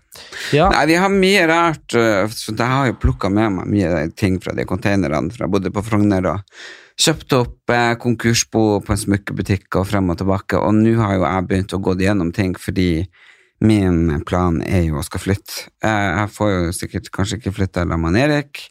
[0.53, 0.69] Ja.
[0.69, 1.89] Nei, vi har mye rart.
[1.89, 5.71] Så jeg har jo plukka med meg mye ting fra de containerne fra jeg bodde
[5.73, 6.41] på Frogner og
[7.03, 10.61] kjøpt opp eh, konkursbo på en smykkebutikk og frem og tilbake.
[10.61, 13.07] Og nå har jo jeg begynt å gå gjennom ting fordi
[13.63, 15.69] min plan er jo å skal flytte.
[15.85, 18.65] Eh, Jeg får jo sikkert kanskje ikke flytte sammen med Erik,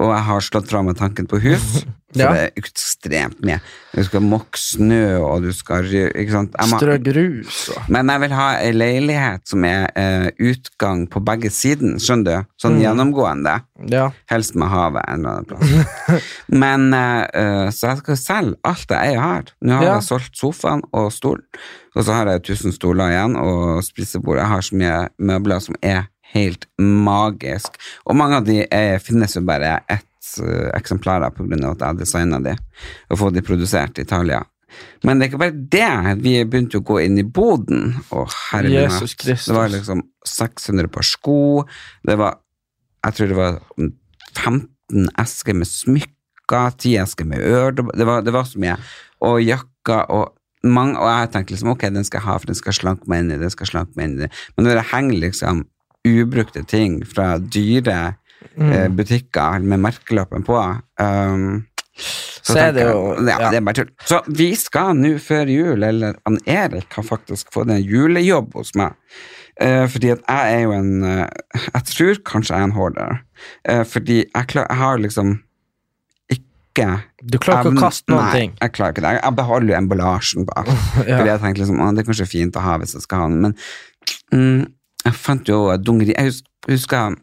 [0.00, 1.82] og jeg har slått fra meg tanken på hus.
[2.14, 2.28] For Ja.
[2.32, 3.58] det er ekstremt mye.
[3.92, 5.82] Du skal mokke snø, og du skal?
[5.84, 11.20] Må- Strø grus og men jeg vil ha ei leilighet som er eh, utgang på
[11.24, 12.48] begge sider, skjønner du?
[12.62, 13.58] Sånn gjennomgående.
[13.92, 14.06] Ja.
[14.32, 16.22] Helst med havet en eller annen plass.
[16.48, 19.44] Men eh, eh, Så jeg skal selge alt jeg eier her.
[19.62, 19.94] Nå har Ja.
[19.98, 21.44] jeg solgt sofaen og stolen,
[21.94, 24.38] og så har jeg 1000 stoler igjen og spisebord.
[24.40, 27.78] Jeg har så mye møbler som er helt magisk.
[28.06, 32.00] Og mange av de er, finnes jo bare ett uh, eksemplar av av at jeg
[32.02, 32.54] designa de
[33.08, 34.42] og fått de produsert i Italia.
[35.06, 36.20] Men det er ikke bare det.
[36.22, 37.96] Vi begynte jo å gå inn i boden.
[38.12, 39.08] Å, herre min.
[39.24, 41.64] Det var liksom 600 par sko.
[42.04, 42.38] Det var
[43.06, 47.70] Jeg tror det var 15 esker med smykker, 10 esker med ør.
[47.78, 48.74] Det var, det var så mye.
[49.24, 50.34] Og jakker og
[50.66, 53.22] mange, og jeg tenkte liksom ok, den skal jeg ha, for den skal slanke meg
[53.22, 54.30] inn i den skal slanke meg inn i det.
[54.56, 55.62] Men når det henger liksom
[56.24, 58.16] ubrukte ting fra dyre
[58.58, 58.68] Mm.
[58.72, 60.54] eh, butikker med merkelappen på
[61.00, 61.66] um,
[62.42, 63.50] Så er det jo- jeg, ja, ja.
[63.50, 63.90] det er bare tull.
[64.06, 68.70] Så vi skal nå før jul, eller han Erik har faktisk fått en julejobb hos
[68.78, 68.94] meg.
[69.60, 71.28] Eh, fordi at jeg er jo en eh,
[71.74, 73.20] Jeg tror kanskje jeg er en hoarder.
[73.90, 75.34] Fordi jeg, klar, jeg har liksom
[76.30, 76.88] ikke
[77.26, 78.56] Du klarer ikke å kaste noen nei, ting.
[78.62, 79.14] jeg klarer ikke det.
[79.22, 80.66] Jeg beholder jo emballasjen bak.
[81.08, 81.18] Ja.
[81.18, 83.40] Fordi jeg tenker liksom, det er kanskje fint å ha hvis jeg skal ha den,
[83.42, 83.54] men
[84.32, 84.66] mm,
[85.04, 86.32] jeg fant jo dungeri Jeg
[86.68, 87.16] husker,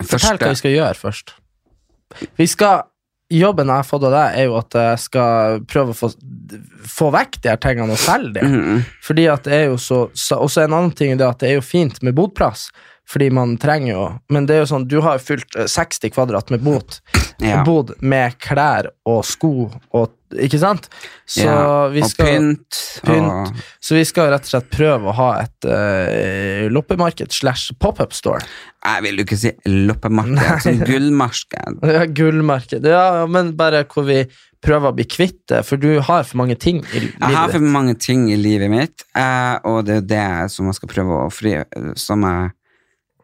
[0.00, 1.34] første Fortell hva vi skal gjøre først.
[2.36, 2.82] Vi skal
[3.30, 6.08] Jobben jeg har fått av deg, er jo at jeg skal prøve å få,
[6.90, 8.42] få vekk de her tingene og selge.
[8.42, 8.80] Mhm.
[9.06, 11.52] Fordi at det er jo så, så Også en annen ting er det at det
[11.52, 12.72] er jo fint med bodplass,
[13.06, 16.10] fordi man trenger jo Men det er jo sånn, du har jo fylt eh, 60
[16.10, 16.98] kvadrat med bod,
[17.40, 17.62] Ja.
[17.64, 20.86] bod med klær og sko og Ikke sant?
[21.26, 22.80] Så ja, vi og pynt.
[23.06, 23.30] pynt.
[23.50, 28.14] Og, Så vi skal rett og slett prøve å ha et uh, loppemarked slash pop-up
[28.14, 28.44] store.
[28.84, 31.82] jeg vil jo ikke si loppemarked, som gullmarked.
[31.96, 32.86] Ja, gullmarked.
[32.86, 34.22] Ja, men bare hvor vi
[34.64, 37.52] prøver å bli kvitt det, for du har for mange ting i livet Jeg har
[37.52, 41.20] for mange ting i livet mitt, eh, og det er det som jeg skal prøve
[41.24, 41.54] å fri
[41.96, 42.50] Som jeg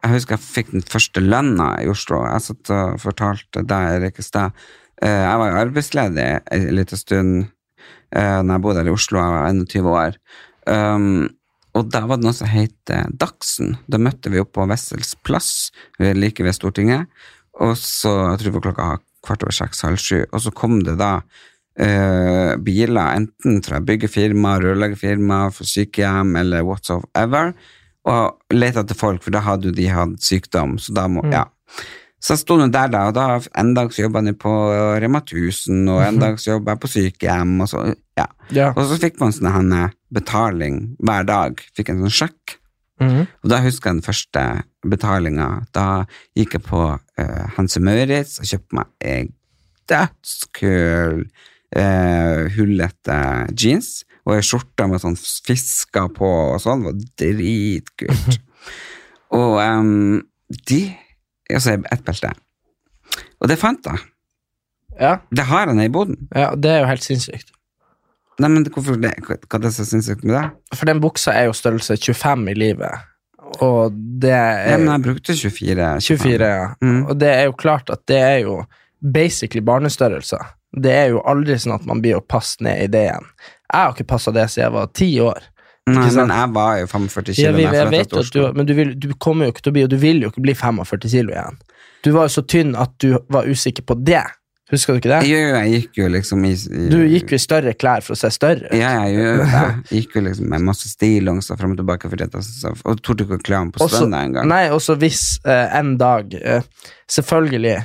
[0.01, 2.23] Jeg husker jeg fikk den første lønna i Oslo.
[2.25, 4.53] Jeg satt og fortalte deg, Erik, i stad.
[5.01, 7.33] Eh, Jeg var jo arbeidsledig en liten stund
[8.15, 9.19] uh, når jeg bodde her i Oslo.
[9.21, 10.21] Jeg var 21 år.
[10.67, 11.27] Um,
[11.77, 13.75] og da var det noe som het Dagsen.
[13.85, 17.05] Da møtte vi opp på Wessels plass, like ved Stortinget.
[17.61, 18.87] Og så, jeg tror det var klokka
[19.27, 24.57] kvart over seks, halv sju, og så kom det da uh, biler, enten fra byggefirma,
[24.63, 27.53] rørleggerfirma, for sykehjem eller whatsoever,
[28.07, 31.43] og lette etter folk, for da hadde jo de hatt sykdom, så da må, ja.
[32.19, 33.25] Så jeg sto nå der da, og da
[33.61, 34.51] en dag så jobba jeg på
[35.03, 37.83] Rema 1000, og en dag så jobba jeg på sykehjem, og så,
[38.17, 38.25] ja.
[38.49, 38.71] Ja.
[38.73, 39.75] Og så fikk man sånn
[40.13, 42.57] betaling hver dag, fikk en sånn sjekk,
[42.99, 43.27] Mhm.
[43.43, 44.43] og da husker jeg den første
[44.89, 45.65] betalinga.
[45.71, 49.29] Da gikk jeg på uh, Hanse Møritz og kjøpte meg en
[49.87, 51.27] dødskul,
[51.77, 53.19] uh, hullete
[53.53, 56.87] jeans og ei skjorte med sånn fisker på og sånn.
[56.87, 58.39] Det var dritkult.
[59.39, 60.23] og um,
[60.67, 60.81] de
[61.53, 62.31] Og så et belte.
[63.41, 64.01] Og det fant jeg.
[64.99, 66.17] Ja, Det har jeg nede i boden.
[66.35, 67.51] ja, det er jo helt sinnssykt.
[68.39, 69.15] Nei, men hvorfor det?
[69.25, 70.77] Hva er det så sinnssykt med det?
[70.77, 73.05] For den buksa er jo størrelse 25 i livet,
[73.63, 75.87] og det er Ja, men jeg brukte 24.
[76.01, 76.67] 24, ja.
[76.81, 77.05] Mm.
[77.07, 78.59] Og det er jo klart at det er jo
[79.01, 80.43] basically barnestørrelser.
[80.77, 83.25] Det er jo aldri sånn at man blir å passe ned i det igjen.
[83.71, 85.47] Jeg har ikke passa det siden jeg var ti år.
[85.87, 88.73] Nei, men jeg var jo 45 kilo Ja, vi, jeg vet at du, men du,
[88.77, 91.07] vil, du kommer jo ikke til å bli, og du vil jo ikke bli 45
[91.13, 91.61] kilo igjen.
[92.03, 94.25] Du var jo så tynn at du var usikker på det.
[94.67, 95.21] Husker du ikke det?
[95.29, 98.17] Jo, jo, jeg gikk jo liksom i, i Du gikk jo i større klær for
[98.17, 98.75] å se større ut.
[98.75, 99.29] Ja, jeg jo.
[99.47, 103.23] Jeg gikk jo liksom med masse stillongser frem og tilbake, fordi jeg, så- og torde
[103.23, 104.49] ikke å kle meg på stranda engang.
[104.51, 106.61] Nei, også hvis uh, en dag uh,
[107.07, 107.77] Selvfølgelig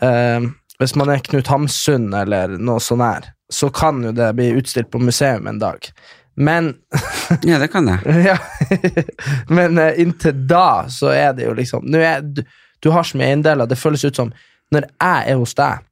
[0.00, 0.46] Uh,
[0.80, 4.88] Hvis man er Knut Hamsun eller noe sånn her, så kan jo det bli utstilt
[4.90, 5.84] på museum en dag.
[6.36, 6.74] Men
[7.48, 8.24] Ja, det kan jeg.
[8.26, 8.38] ja,
[9.52, 12.42] Men uh, inntil da så er det jo liksom er, du,
[12.82, 13.68] du har så mye eiendeler.
[13.70, 14.32] Det føles ut som
[14.72, 15.82] når jeg er hos deg,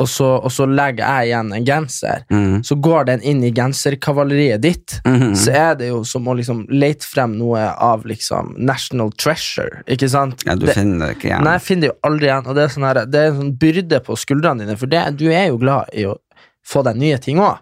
[0.00, 2.62] og så, og så legger jeg igjen en genser, Mm.
[2.66, 5.34] så går den inn i genserkavaleriet ditt, Mhm.
[5.38, 10.08] så er det jo som å liksom lete frem noe av liksom national treasure, ikke
[10.10, 10.42] sant?
[10.48, 11.44] Ja, du det, finner det ikke igjen.
[11.44, 13.38] Nei, jeg finner det jo aldri igjen, og det er, sånn her, det er en
[13.42, 16.16] sånn byrde på skuldrene dine, for det, du er jo glad i å
[16.64, 17.60] få deg nye ting òg.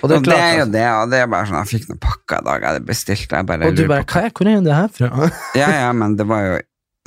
[0.00, 1.86] Og det er klart, det er jo det, og det er bare sånn Jeg fikk
[1.90, 4.48] noen pakker i dag, jeg hadde bestilt jeg bare Og du bare hva er, Hvor
[4.48, 5.30] er det her fra?
[5.60, 6.54] Ja, ja, men det var jo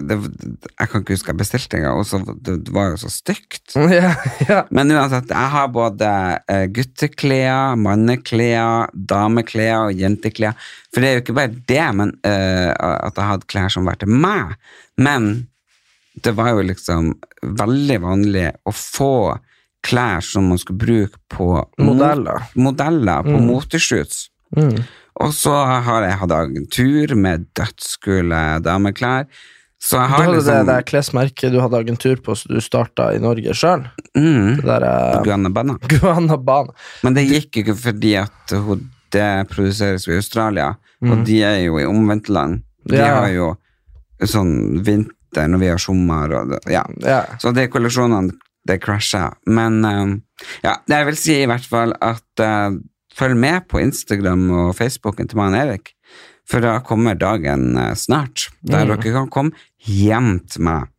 [0.04, 3.76] det, Jeg kan ikke huske jeg bestilte engang, og så det, var jo så stygt.
[3.94, 4.14] ja,
[4.48, 4.60] ja.
[4.74, 6.10] Men uansett, jeg har både
[6.50, 10.58] uh, gutteklær, manneklær, dameklær og jenteklær.
[10.90, 14.02] For det er jo ikke bare det men, uh, at jeg hadde klær som var
[14.02, 14.58] til meg,
[14.98, 15.32] men
[16.26, 17.14] det var jo liksom
[17.62, 19.14] veldig vanlig å få
[19.84, 21.48] klær som man skulle bruke på
[21.84, 22.44] Modeller.
[22.56, 24.30] modeller på moteshoots.
[24.56, 24.78] Mm.
[25.22, 25.54] Og så
[25.86, 29.26] har jeg hatt agentur med dødskule dameklær.
[29.84, 33.10] Så jeg Du hadde liksom det der klesmerket du hadde agentur på, så du starta
[33.14, 33.84] i Norge sjøl.
[34.16, 35.10] mm, Guanabana.
[35.18, 35.76] eh, Guanna Banna.
[35.92, 36.72] Guana Bana.
[37.04, 38.54] Men det gikk ikke fordi at
[39.12, 40.70] det produseres i Australia,
[41.04, 42.64] og de er jo i omvendt land.
[42.88, 43.00] De Mm.
[43.00, 43.16] Ja.
[43.20, 43.50] har jo
[44.24, 46.84] sånn vinter når vi har sommer, og det- ja.
[47.04, 47.26] Ja.
[47.40, 48.32] Så de kolleksjonene,
[48.68, 49.34] det crasha.
[49.46, 50.14] Men eh,
[50.64, 52.76] ja, jeg vil si i hvert fall at uh,
[53.14, 55.92] følg med på Instagram og Facebooken til meg og Erik,
[56.50, 59.54] for da kommer dagen eh, snart, der dere kan komme
[59.88, 60.90] hjem til meg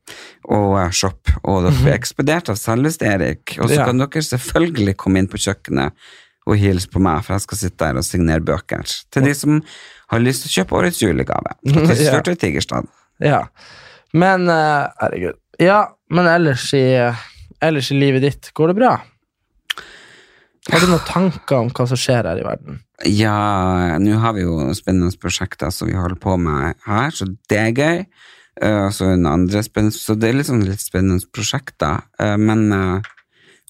[0.53, 1.35] og shoppe.
[1.49, 3.57] Og dere blir ekspedert av selveste Erik.
[3.59, 3.87] Og så Ja.
[3.89, 5.93] kan dere selvfølgelig komme inn på kjøkkenet
[6.47, 9.63] og hilse på meg, for jeg skal sitte der og signere bøker til de som
[10.13, 11.55] har lyst til å kjøpe årets julegave.
[12.05, 12.21] Ja.
[12.21, 12.89] Tigerstad.
[13.21, 13.47] ja.
[14.13, 15.41] Men Herregud.
[15.59, 16.85] Ja, men ellers i,
[17.67, 18.95] ellers i livet ditt, går det bra?
[20.73, 22.79] Har du noen tanker om hva som skjer her i verden?
[23.05, 27.61] Ja, nå har vi jo spennende prosjekter som vi holder på med her, så det
[27.61, 28.05] er gøy.
[28.65, 29.11] Eh, så,
[29.93, 32.07] så det er sånn litt spennende prosjekter.
[32.23, 33.13] Eh, men uh,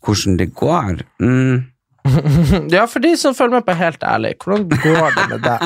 [0.04, 1.64] hvordan det går mm,
[2.74, 5.60] Ja, for de som følger med på Helt ærlig, hvordan går det med deg?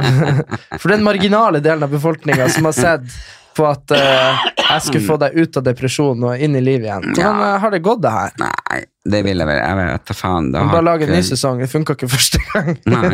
[0.80, 3.04] For den marginale delen av befolkninga som har sett
[3.52, 7.04] på at uh, jeg skulle få deg ut av depresjonen og inn i livet igjen.
[7.12, 7.50] Hvordan ja.
[7.60, 8.32] har det gått, det her?
[8.40, 8.78] Nei,
[9.12, 10.48] det vil jeg vel Jeg vet da faen.
[10.54, 11.60] Det har Bare lage en ny sesong.
[11.60, 12.70] Det funka ikke første gang.
[12.88, 13.10] Nei.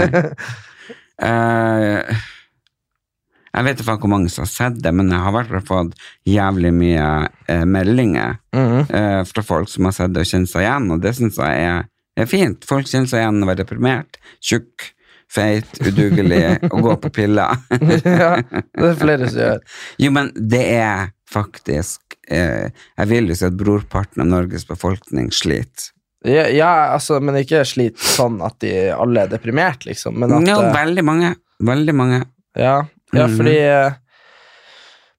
[1.18, 1.98] Uh,
[3.59, 5.98] jeg vet ikke hvor mange som har sett det, men jeg har vært fått
[6.29, 8.87] jævlig mye uh, meldinger Mhm.
[8.94, 11.66] eh, fra folk som har sett det og kjent seg igjen, og det syns jeg
[11.66, 11.85] er,
[12.24, 12.64] er fint.
[12.68, 12.88] Folk
[13.20, 14.88] igjen og er deprimert, tjukk,
[15.28, 16.40] feit, udugelig
[16.72, 17.59] og går på piller.
[18.04, 19.62] ja, det er flere som gjør.
[20.04, 25.28] jo, men det er faktisk eh, Jeg vil jo si at brorparten av Norges befolkning
[25.37, 25.90] sliter.
[26.26, 30.16] Ja, ja, altså, men ikke sliter sånn at de alle er deprimert, liksom.
[30.18, 31.35] Men at Jo, eh, veldig mange.
[31.62, 32.24] Veldig mange.
[32.59, 32.81] Ja,
[33.12, 33.37] ja Mhm.
[33.37, 33.92] fordi eh,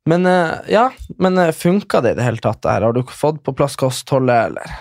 [0.09, 2.61] Men eh, ja, men funka det i det hele tatt?
[2.63, 2.81] det her?
[2.89, 4.77] Har du fått på plass kostholdet, eller?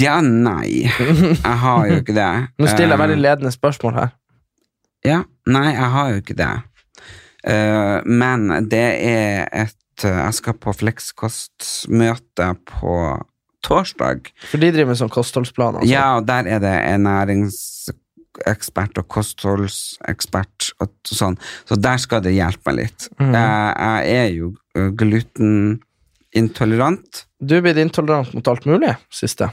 [0.00, 0.90] Ja, nei.
[0.90, 2.28] Jeg har jo ikke det.
[2.60, 4.10] Nå stiller jeg Eh, veldig ledende spørsmål her.
[5.06, 6.50] Ja, nei, jeg har jo ikke det.
[7.48, 12.92] Eh, men det er et eh, Jeg skal på Flekskostmøte på
[13.64, 14.20] torsdag.
[14.50, 15.78] For de driver med sånn kostholdsplaner.
[15.80, 15.92] og sånn.
[15.92, 21.36] Ja, og der er det en næringsekspert og kostholdsekspert og sånn.
[21.68, 23.08] Så der skal det hjelpe meg litt.
[23.20, 23.32] Mm.
[23.36, 27.10] jeg, jeg er jo eh, glutenintolerant.
[27.40, 29.48] Du er blitt intolerant mot alt mulig siste.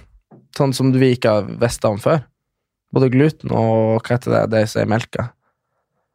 [0.56, 2.22] Sånn som vi ikke har visst om før.
[2.96, 5.32] Både gluten og hva heter det, det som er i melka.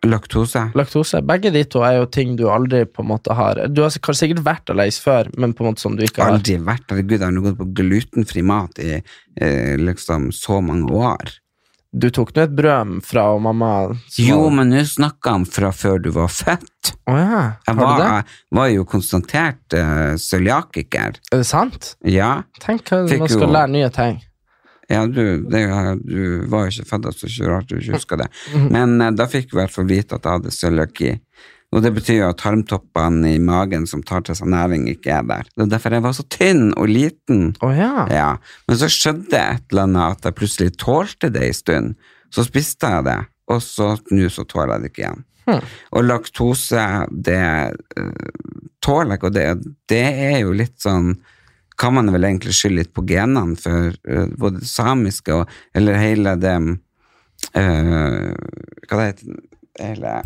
[0.02, 0.64] Laktose.
[0.74, 1.20] Laktose.
[1.22, 4.24] Begge de to er jo ting du aldri på en måte har Du har kanskje
[4.24, 6.34] sikkert vært allergisk før, men på en måte som du ikke har.
[6.40, 11.36] Aldri vært Herregud, jeg har gått på glutenfri mat i eh, liksom så mange år.
[11.92, 13.72] Du tok nå et brøm fra mamma
[14.08, 14.22] så...
[14.24, 16.94] Jo, men nå snakker han fra før du var født.
[17.04, 18.06] Oh, ja, Jeg har du var, det?
[18.16, 21.18] jeg var jo konstatert uh, cøliakiker.
[21.28, 21.90] Er det sant?
[22.08, 22.30] Ja.
[22.64, 24.22] Tenk hva Fikk man skal jo- lære nye ting.
[24.90, 25.60] Ja, du, det,
[26.04, 28.30] du var jo ikke født, så ikke rart du ikke husker det.
[28.54, 28.66] Mhm.
[28.72, 31.12] Men uh, da fikk vi i hvert fall vite at jeg hadde cøliaki.
[31.72, 35.26] Og det betyr jo at tarmtoppene i magen som tar til seg næring, ikke er
[35.28, 35.48] der.
[35.56, 37.44] Det er derfor jeg var så tynn og liten.
[37.64, 38.06] Oh, ja.
[38.12, 38.30] Ja,
[38.68, 41.94] Men så skjedde et eller annet at jeg plutselig tålte det en stund.
[42.32, 45.24] Så spiste jeg det, og så nå så tåler jeg det ikke igjen.
[45.48, 45.72] Hmm.
[45.96, 47.40] Og laktose, det
[47.98, 48.32] øh,
[48.84, 49.46] tåler jeg ikke, og det,
[49.90, 51.16] det er jo litt sånn
[51.80, 55.96] kan man vel egentlig skylde litt på genene for øh, både det samiske og Eller
[55.98, 56.54] hele det
[57.56, 58.30] øh,
[58.86, 59.40] Hva det heter
[59.80, 60.16] hele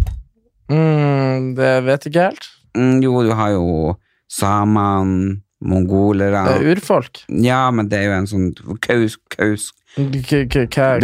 [0.69, 2.47] Mm, det vet jeg ikke helt.
[2.77, 3.97] mm, Jo, du har jo
[4.31, 7.23] samene, mongolere Det er urfolk.
[7.33, 10.35] Ja, men det er jo en sånn kaus, kaus, Det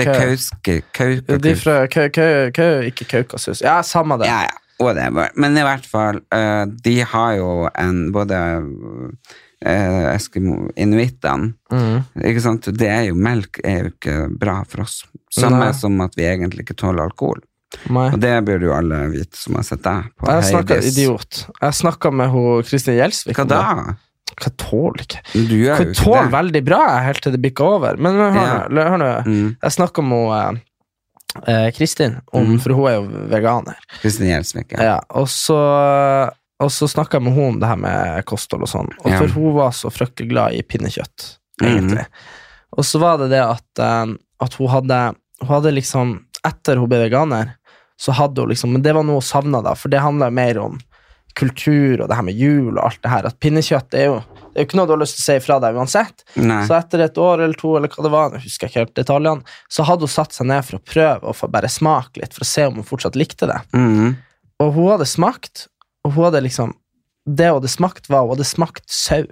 [0.05, 0.75] er kauske,
[1.41, 3.63] De fra Kau- Ikke Kaukasus.
[3.65, 4.27] Ja, samme det.
[4.29, 5.31] Ja, ja, whatever.
[5.35, 8.37] Men i hvert fall, eh, de har jo en både
[9.65, 11.55] eh, eskimo, inuittene.
[11.73, 12.05] Mm.
[12.29, 12.69] Ikke sant?
[12.77, 15.05] Det er jo, melk er jo ikke bra for oss.
[15.33, 15.73] Samme Nei.
[15.73, 17.41] som at vi egentlig ikke tåler alkohol.
[17.93, 18.09] Nei.
[18.13, 21.45] Og det burde jo alle vite som har sett deg på Jeg snakka idiot.
[21.61, 23.37] Jeg snakka med hun Kristin Gjelsvik.
[23.39, 23.63] Hva da?
[24.33, 25.23] Hva tåler ikke?
[25.35, 26.33] Du gjør jo ikke det.
[26.33, 27.97] veldig bra helt til det bikker over.
[28.01, 28.45] Men hør nå.
[28.45, 28.85] Ja.
[28.93, 29.11] hør nå.
[29.27, 29.49] Mm.
[29.63, 30.61] Jeg snakka med
[31.49, 32.61] eh, Kristin, om, Mm.
[32.61, 33.77] for hun er jo veganer.
[34.03, 34.83] Kristin Gjelsvik, ja.
[34.83, 35.59] Ja, og så,
[36.61, 39.19] og så snakka jeg med hun om det her med kosthold og sånn, og Ja.
[39.19, 41.79] for hun var så fryktelig glad i pinnekjøtt, egentlig.
[41.99, 42.07] egentlig.
[42.77, 46.89] Og så var det det at, eh, at hun hadde Hun hadde liksom Etter hun
[46.89, 47.55] ble veganer,
[48.01, 50.59] så hadde hun liksom Men det var noe hun savna, da, for det handla mer
[50.63, 50.81] om
[51.39, 53.29] kultur og det her med jul og alt det her.
[53.29, 54.17] At pinnekjøtt er jo
[54.53, 56.27] det er jo ikke noe du har lyst til å si ifra deg uansett.
[56.37, 56.59] Nei.
[56.69, 59.55] Så etter et år eller to, eller hva det var, jeg husker ikke helt detaljene,
[59.73, 62.45] så hadde hun satt seg ned for å prøve og få bare smake litt, for
[62.45, 63.57] å se om hun fortsatt likte det.
[63.73, 64.13] Mm.
[64.61, 65.67] Og hun hadde smakt,
[66.05, 66.77] og hun hadde liksom
[67.23, 69.25] Det hun hadde smakt, var hun hadde smakt sau.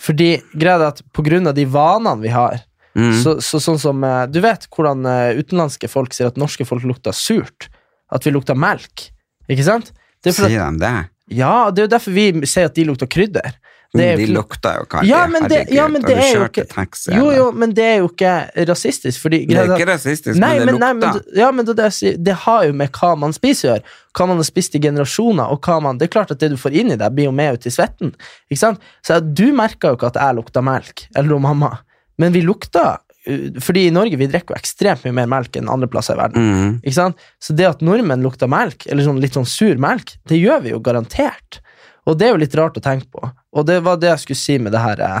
[0.00, 2.62] Fordi greia er at på grunn av de vanene vi har,
[2.98, 3.14] Mm.
[3.22, 6.84] så, så sånn som eh, Du vet hvordan eh, utenlandske folk sier at norske folk
[6.84, 7.70] lukter surt?
[8.12, 9.08] At vi lukter melk?
[9.48, 9.94] Ikke sant?
[10.22, 10.96] Det er Sier de det?
[11.32, 13.54] ja, det er jo derfor vi sier at de lukter krydder.
[13.92, 15.08] Det er de lukter jo Kari.
[15.10, 17.12] Ja, men det- ja, men det er jo ikke- taxi?
[17.12, 19.20] Jo, jo, men det er jo ikke rasistisk.
[19.20, 20.94] Fordi, Det er ikke rasistisk, Nei, men det lukter.
[20.94, 23.82] men, ja, men det, det, har jo med hva man spiser å gjøre.
[24.14, 25.50] Hva man har spist i generasjoner.
[25.52, 27.54] Og man, det er klart at det du får inn i deg, blir jo med
[27.54, 28.14] ut i svetten.
[28.50, 28.80] Ikke sant?
[29.04, 31.78] Så du merka jo ikke at jeg lukta melk, eller mamma.
[32.22, 35.70] Men vi lukta uh, Fordi i Norge vi drikker jo ekstremt mye mer melk enn
[35.72, 36.48] andre plasser i verden.
[36.48, 36.72] Mm.
[36.82, 37.28] Ikke sant?
[37.42, 40.74] Så det at nordmenn lukter melk, eller sånn litt sånn sur melk, det gjør vi
[40.74, 41.62] jo garantert.
[42.08, 43.30] Og det er jo litt rart å tenke på.
[43.54, 45.18] Og det var det jeg skulle si med det her eh,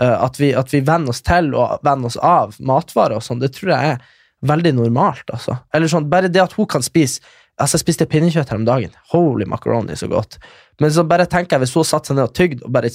[0.00, 3.40] eh, at, vi, at vi venner oss til og venner oss av matvarer og sånn,
[3.40, 4.02] det tror jeg er
[4.48, 5.58] veldig normalt, altså.
[5.76, 7.24] Eller sånn, bare det at hun kan spise
[7.60, 8.94] Altså, jeg spiste pinnekjøtt her om dagen.
[9.12, 10.38] Holy macaroni, så godt.
[10.80, 12.88] Men så bare tenker jeg, hvis hun satte seg ned og tygde og bare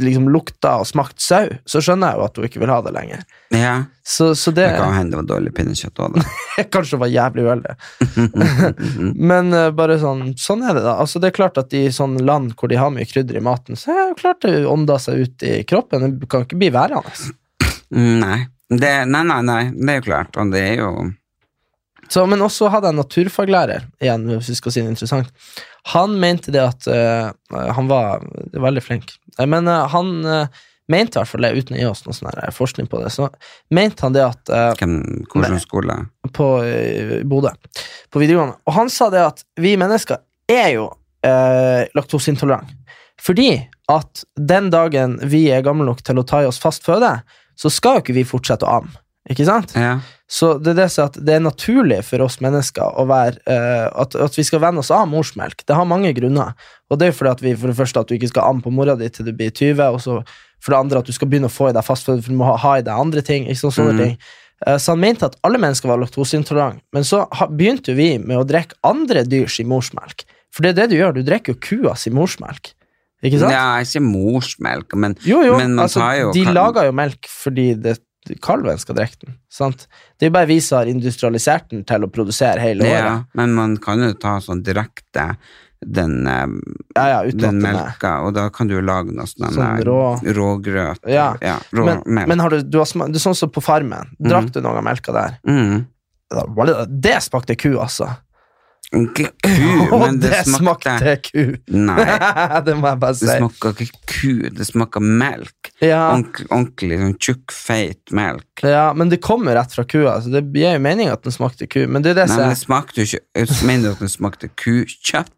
[0.00, 2.92] liksom lukta og smakte sau, så skjønner jeg jo at hun ikke vil ha det
[2.96, 3.20] lenger.
[3.54, 6.64] Ja, Så, så det det kan hende det var dårlig pinnekjøtt òg, da.
[6.74, 7.76] Kanskje var jævlig uheldig.
[9.30, 10.96] Men uh, bare sånn, sånn er det, da.
[11.02, 13.78] Altså, det er klart at i sånne land hvor de har mye krydder i maten,
[13.78, 16.18] så er det klart det ånder seg ut i kroppen.
[16.18, 17.14] Det kan ikke bli værende.
[17.94, 18.40] Mm, Nei.
[18.68, 20.36] Det, nei, nei, nei, det er jo klart.
[20.40, 20.90] Og det er jo
[22.08, 25.30] Så, men også hadde jeg en naturfaglærer, igjen, hvis vi skal si det interessant.
[25.92, 27.28] Han mente det at uh,
[27.76, 28.24] Han var
[28.56, 32.04] veldig flink, men eh, han eh, mente i hvert fall det, uten å gi oss
[32.06, 33.28] noe sånn forskning på det, så
[33.74, 34.98] mente han det at eh, hvem,
[35.32, 35.98] Hvilken skole?
[36.36, 37.54] på uh, Bodø,
[38.12, 38.58] på videregående.
[38.68, 40.20] Og han sa det at vi mennesker
[40.50, 42.76] er jo uh, laktoseintolerante.
[43.24, 43.48] Fordi
[43.92, 47.16] at den dagen vi er gamle nok til å ta i oss fast føde,
[47.56, 49.00] så skal jo ikke vi fortsette å amme.
[49.30, 49.72] Ikke sant?
[49.78, 49.98] Ja.
[50.28, 54.16] Så det er det at det er naturlig for oss mennesker å være uh, at,
[54.20, 55.64] at vi skal venne oss av morsmelk.
[55.64, 56.52] Det har mange grunner.
[56.94, 58.94] Og det er fordi vi for det første at du ikke skal amme på mora
[58.98, 60.20] di til du blir 20, og så
[60.62, 62.46] for det andre at du skal begynne å få i deg fast for du må
[62.48, 63.48] ha, ha i deg andre ting.
[63.50, 64.02] Ikke sånne mm.
[64.04, 64.14] ting.
[64.66, 68.46] Eh, Så han mente at alle mennesker var laktoseintolerante, men så begynte vi med å
[68.48, 70.24] drikke andre dyrs i morsmelk.
[70.54, 72.72] For det er det du gjør, du drikker jo kuas i morsmelk.
[73.24, 73.54] Ikke sant?
[73.54, 77.28] ja, ikke morsmelk, men, Jo, jo, men man altså, tar jo de lager jo melk
[77.30, 77.94] fordi det,
[78.44, 79.38] kalven skal drikke den.
[79.52, 79.86] Sant?
[80.20, 83.00] Det er bare vi som har industrialisert den til å produsere hele året.
[83.00, 85.34] Ja, men man kan jo ta sånn direkte
[85.86, 86.14] den,
[86.96, 91.04] Ja, ja, den melka, og da kan du lage noe sånn Sånn rå- rågrøt.
[91.10, 91.32] Ja,
[91.72, 94.14] rå Men, men har du, du har sma- det er sånn som på Farmen.
[94.20, 95.38] Drakk du noe av melka der?
[95.46, 95.84] mm.
[97.00, 98.08] Det smakte ku, altså.
[98.94, 101.56] Ikke ku, men det, smakte ku.
[101.72, 102.04] Nei,
[102.66, 103.26] det må jeg bare si.
[103.26, 105.70] det smaker ikke ku, det smaker melk.
[105.82, 108.62] Ja, Ordentlig, ordentlig sånn tjukk, feit melk.
[108.62, 111.66] ja, men det kommer rett fra kua, så det gir jo mening at den smakte
[111.70, 111.84] ku.
[111.90, 114.50] Men det er det Nei, men det smakte jo ikke Mener du at den smakte
[114.62, 115.32] kukjøtt?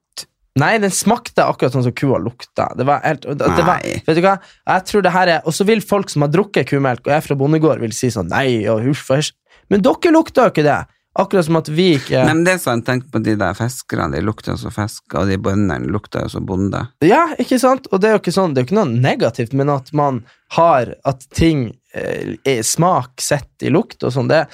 [0.57, 2.71] Nei, den smakte akkurat sånn som kua lukta.
[2.79, 4.39] Det var helt, det var, vet du hva?
[4.65, 7.25] Jeg tror det her er, Og så vil folk som har drukket kumelk, og er
[7.25, 9.35] fra bondegård, vil si sånn Nei, og huff, og hysj.
[9.73, 10.83] Men dere lukter jo ikke det!
[11.17, 14.11] Akkurat som at vi ikke Nei, men det er sånn, tenk på de der fiskerne,
[14.13, 16.83] de lukter jo som fisk, og de bøndene lukter jo som bonde.
[17.05, 17.89] Ja, ikke sant?
[17.89, 20.25] Og det er jo ikke sånn, det er jo ikke noe negativt, men at man
[20.55, 24.45] har At ting eh, er smak sett i lukt og sånn, det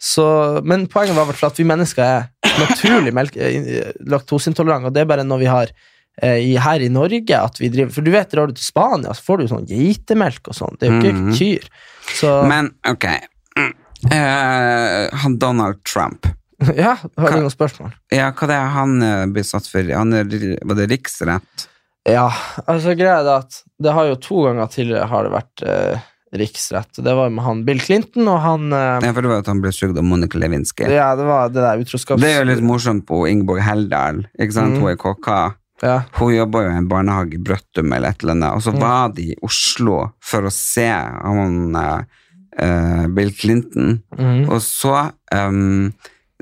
[0.00, 0.24] så,
[0.64, 2.24] Men poenget var i hvert fall at vi mennesker er
[2.60, 3.38] naturlig melk-
[4.10, 5.72] laktoseintolerant, og det er bare når vi har
[6.22, 9.14] eh, i, her i Norge at vi driver For du vet, drar du til Spania,
[9.16, 10.76] så får du sånn geitemelk og sånn.
[10.80, 11.34] Det er jo ikke Mhm.
[11.38, 11.68] kyr.
[12.20, 13.06] Så Men, ok.
[13.58, 13.72] Mm.
[14.12, 16.26] Eh, han Donald Trump.
[16.76, 17.92] ja, har du noen spørsmål?
[18.14, 19.82] Ja, hva det er han eh, blir satt for?
[19.92, 20.24] Han er,
[20.64, 21.68] var det riksrett?
[22.06, 22.28] Ja,
[22.68, 26.02] altså greia er at det har jo to ganger tidligere har det vært eh,
[26.38, 26.98] riksrett.
[27.04, 29.60] Det var med han Bill Clinton og han eh, Ja, for det var at han
[29.64, 30.88] ble sugd av Monica Lewinsky.
[30.90, 32.22] Ja, det var det der utroskaps...
[32.22, 34.76] Det er jo litt morsomt på Ingeborg Heldal, ikke sant?
[34.76, 34.82] Mm.
[34.84, 35.38] Hun er kokka.
[35.82, 35.96] Ja.
[36.18, 38.80] Hun jobba jo i en barnehage i Brøttum eller et eller annet, og så Mm.
[38.80, 42.02] var de i Oslo for å se han eh,
[42.64, 44.48] eh, Bill Clinton, mm.
[44.48, 45.92] og så um,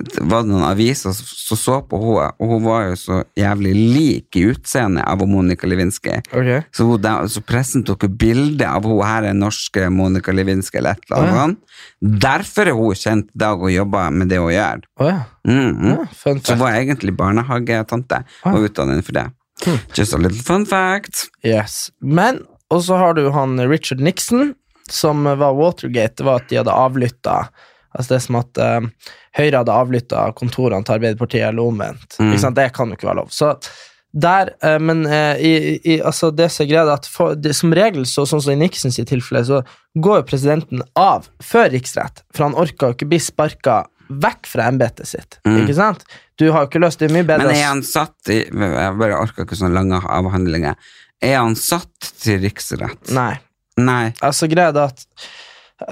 [0.00, 4.38] var det noen aviser som så på henne, og hun var jo så jævlig lik
[4.40, 6.14] i utseendet av Monica Lewinsky.
[6.32, 6.62] Okay.
[6.72, 11.10] Så, hun, så pressen tok bilde av hun her er norske Monica Lewinsky eller et
[11.10, 11.60] eller annet.
[11.60, 12.14] Ja.
[12.24, 14.86] Derfor er hun kjent i dag og jobber med det hun gjør.
[14.96, 15.20] Oh, ja.
[15.48, 15.92] Mhm.
[15.92, 16.08] ja.
[16.22, 19.26] Fun Så hun var egentlig barnehagetante og utdannet innenfor det.
[19.62, 19.78] Hmm.
[19.94, 21.28] Just a little fun fact.
[21.44, 21.90] Yes.
[22.00, 22.40] Men,
[22.72, 24.54] og så har du han Richard Nixon,
[24.90, 26.16] som var Watergate.
[26.18, 27.36] Det var at de hadde avlytta
[27.92, 32.18] Altså det er som at eh, Høyre hadde avlytta kontorene til Arbeiderpartiet, eller omvendt.
[32.20, 32.36] Mm.
[32.56, 33.32] Det kan jo ikke være lov.
[33.32, 33.54] Så
[34.12, 37.72] der, uh, men uh, i, i, altså det som er greia, at for, det, som
[37.72, 39.62] regel, så, sånn som i Nixons tilfelle, så
[40.04, 43.78] går jo presidenten av før riksrett, for han orka jo ikke bli sparka
[44.20, 45.38] vekk fra embetet sitt.
[45.48, 45.62] Mm.
[45.62, 46.04] Ikke sant?
[46.36, 49.20] Du har jo ikke løst det mye bedre Men er han satt i Jeg bare
[49.20, 50.76] orker ikke sånne lange avhandlinger.
[51.22, 53.12] Er han satt til riksrett?
[53.14, 53.36] Nei.
[53.80, 54.10] Nei.
[54.20, 55.06] Altså greia er at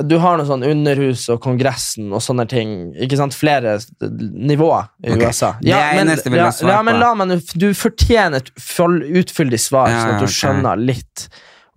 [0.07, 2.74] du har noe sånn Underhus og Kongressen og sånne ting.
[3.01, 3.37] Ikke sant?
[3.37, 5.31] Flere nivåer i okay.
[5.31, 5.55] USA.
[5.61, 10.24] Er men, ja, ja, men la meg Du fortjener et utfyldig svar, Ja, sånn at
[10.24, 10.37] du ok.
[10.37, 11.28] skjønner litt.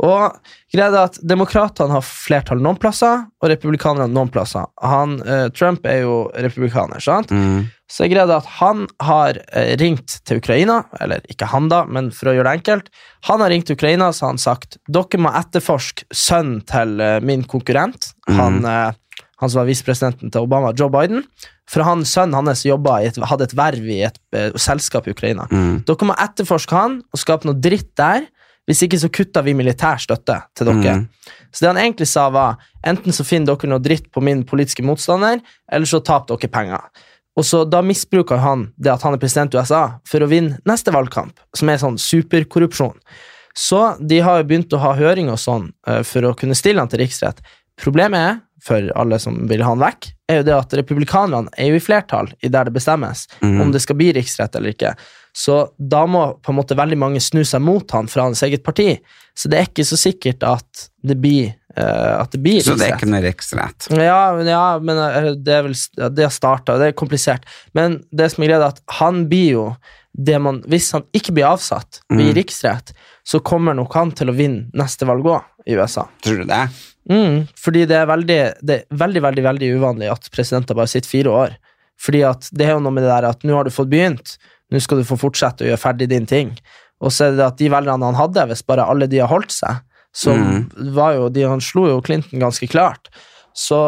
[0.04, 0.36] Og
[0.74, 4.66] greia er at Demokratene har flertall noen plasser, og republikanerne noen plasser.
[4.82, 7.32] Han, eh, Trump er jo republikaner, sant?
[7.32, 7.70] Mm.
[7.94, 12.10] Så er greia at han har eh, ringt til Ukraina, eller ikke han da, men
[12.16, 12.90] for å gjøre det enkelt.
[13.30, 17.20] Han har ringt til Ukraina så har han sagt dere må etterforske sønnen til eh,
[17.22, 18.40] min konkurrent, mm.
[18.40, 21.22] han, eh, han som var visepresidenten til Obama, Joe Biden.
[21.70, 25.46] For han, sønnen hans et, hadde et verv i et eh, selskap i Ukraina.
[25.52, 25.84] Mm.
[25.88, 28.26] Dere må etterforske han og skape noe dritt der.
[28.68, 31.02] Hvis ikke så kutter vi militær støtte til dere.
[31.02, 31.32] Mm.
[31.52, 34.86] Så det han egentlig sa var enten så finner dere noe dritt på min politiske
[34.88, 37.04] motstander, eller så taper dere penger.
[37.40, 40.60] Og så Da misbruker han det at han er president i USA, for å vinne
[40.70, 42.98] neste valgkamp, som er sånn superkorrupsjon.
[43.54, 46.82] Så de har jo begynt å ha høring og sånn eh, for å kunne stille
[46.82, 47.42] han til riksrett.
[47.82, 51.74] Problemet er, for alle som vil ha han vekk, er jo det at republikanerne er
[51.74, 53.60] jo i flertall i der det bestemmes mm.
[53.62, 54.94] om det skal bli riksrett eller ikke.
[55.34, 58.62] Så da må på en måte veldig mange snu seg mot han fra hans eget
[58.64, 59.00] parti.
[59.36, 62.86] Så det er ikke så sikkert at det blir, uh, at det blir Så det
[62.92, 63.88] er ikke noe riksrett?
[63.98, 65.74] Ja, men- ja, men eh, det er vel
[66.14, 67.44] Det har starta, det er komplisert.
[67.74, 69.66] Men det som er greia, er at han blir jo
[70.16, 72.36] det man, Hvis han ikke blir avsatt, blir Mm.
[72.38, 72.94] riksrett,
[73.26, 76.06] så kommer nok han til å vinne neste valg òg, i USA.
[76.22, 76.70] Tror du det?
[77.10, 81.10] Mm, fordi det er, veldig, det er veldig, veldig veldig uvanlig at presidenter bare sitter
[81.10, 81.56] fire år.
[82.00, 84.38] Fordi at det er jo noe med det der at nå har du fått begynt,
[84.74, 86.56] nå skal du få fortsette å gjøre ferdig din ting.
[87.04, 89.54] Og så er det at de velgerne han hadde, hvis bare alle de har holdt
[89.54, 89.82] seg,
[90.14, 90.68] så Mm.
[90.94, 93.10] var jo de, Han slo jo Clinton ganske klart.
[93.54, 93.80] Så,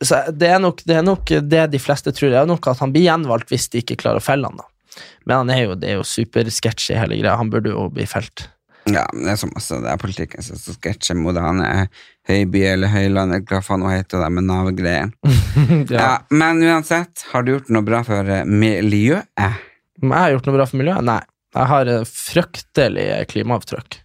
[0.00, 2.30] så det, er nok, det er nok det de fleste tror.
[2.34, 4.66] Det er nok at han blir gjenvalgt hvis de ikke klarer å felle han da.
[5.24, 7.36] Men han er jo, det er jo supersketsjy hele greia.
[7.40, 8.48] Han burde jo bli felt.
[8.88, 11.60] Ja, men det er som også det er politikken som er så sketsjer mot han
[11.64, 11.88] er
[12.28, 15.12] Høyby eller Høyland, eller hva faen hun heter, det med Nav-greien.
[15.92, 16.18] ja.
[16.30, 19.28] Men uansett, har du gjort noe bra for eh, miljøet?
[20.02, 21.04] Om jeg har gjort noe bra for miljøet?
[21.08, 21.20] Nei.
[21.56, 23.96] Jeg har eh, fryktelig klimaavtrykk.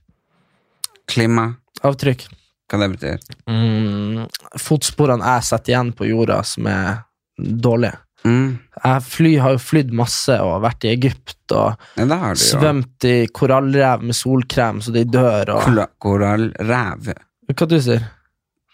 [1.12, 1.50] Klima?
[1.84, 2.24] Avtrykk.
[2.72, 3.26] Hva det betyr?
[3.52, 4.24] Mm,
[4.62, 7.02] fotsporene jeg setter igjen på jorda som er
[7.38, 8.00] dårlige.
[8.24, 8.54] Mm.
[8.80, 13.16] Jeg fly, har jo flydd masse og vært i Egypt og Ja, du svømt i
[13.36, 17.10] korallrev med solkrem så de dør og Kola- Korallrev.
[17.52, 18.06] Hva du sier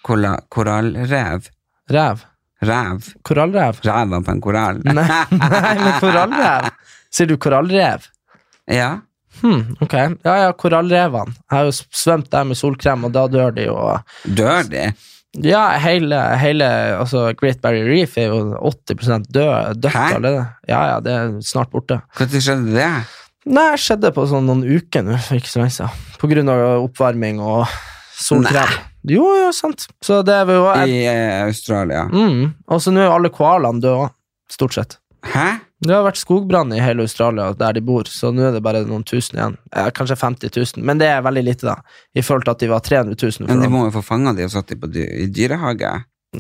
[0.06, 1.50] Kola, korallrev.
[1.90, 2.22] Rev?
[2.62, 3.10] Rev.
[3.26, 3.82] Korallrev?
[3.84, 4.80] Ræva på en korall.
[4.86, 6.70] Nei, nei, men korallrev.
[7.14, 8.06] Sier du korallrev?
[8.70, 9.00] Ja.
[9.42, 9.94] Hmm, ok.
[10.26, 11.34] Ja, ja, korallrevene.
[11.48, 13.78] Jeg har jo svømt der med solkrem, og da dør de jo.
[14.26, 14.90] Dør de?
[15.46, 16.66] Ja, hele, hele
[16.98, 20.48] altså Great Barrier Reef er jo 80 død, dødt allerede.
[20.68, 22.00] Ja, ja, det er snart borte.
[22.18, 22.90] Når skjedde det?
[23.50, 26.08] Nei, det skjedde på sånn noen uker nå, for ikke så lenge siden.
[26.20, 27.70] På grunn av oppvarming og
[28.20, 28.74] solkrem.
[29.10, 29.86] Jo, jo, sant.
[30.04, 32.04] Så det jo I eh, Australia.
[32.12, 32.42] mm.
[32.68, 34.10] Og så nå er jo alle koalaene døde
[34.52, 34.98] stort sett.
[35.30, 35.48] Hæ?
[35.80, 38.84] Det har vært skogbrann i hele Australia der de bor, så nå er det bare
[38.88, 39.58] noen tusen igjen.
[39.72, 41.78] Eh, kanskje 50 000, men det er veldig lite, da.
[42.20, 43.48] I forhold til at de var 300 000.
[43.48, 45.94] Men de må jo få fanga de og satt de på dy i dyrehage.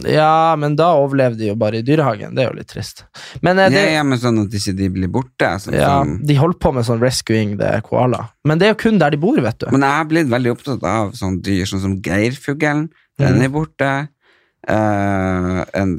[0.05, 2.35] ja, men da overlevde de jo bare i dyrehagen.
[2.35, 3.05] Det er jo litt trist.
[3.41, 5.53] Men eh, det, Ja, men sånn at ikke de blir borte.
[5.63, 8.25] Sånn, ja, de holder på med sånn rescuing the koala.
[8.43, 9.69] Men det er jo kun der de bor, vet du.
[9.71, 12.89] Men jeg har blitt veldig opptatt av sånne dyr, sånn som geirfuglen.
[13.19, 13.47] Den mm.
[13.47, 13.93] er borte.
[14.67, 15.95] Eh, en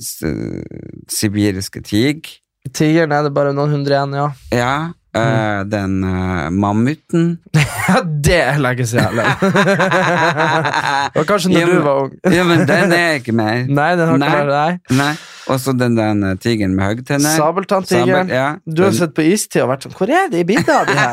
[1.08, 2.34] sibiriske tig.
[2.76, 4.26] Tigeren er det bare noen hundre igjen, ja.
[4.52, 4.72] Ja.
[5.16, 7.38] Eh, den uh, mammuten.
[7.90, 9.16] Ja, det er lenge siden.
[9.18, 9.26] Ellen.
[11.18, 12.12] Og kanskje når Ja, du var ung.
[12.36, 13.64] Ja, men den er ikke mer.
[13.80, 14.36] Nei, den har ikke Nei.
[14.36, 14.78] vært deg.
[15.00, 15.08] Nei.
[15.50, 17.34] Og så den der eh, tigeren med høggtenner.
[17.40, 18.28] Sabeltanntigeren.
[18.30, 18.46] Sabel, ja.
[18.68, 20.94] Du har Den- sett på istid og vært sånn Hvor er de bildene av de
[21.00, 21.10] her?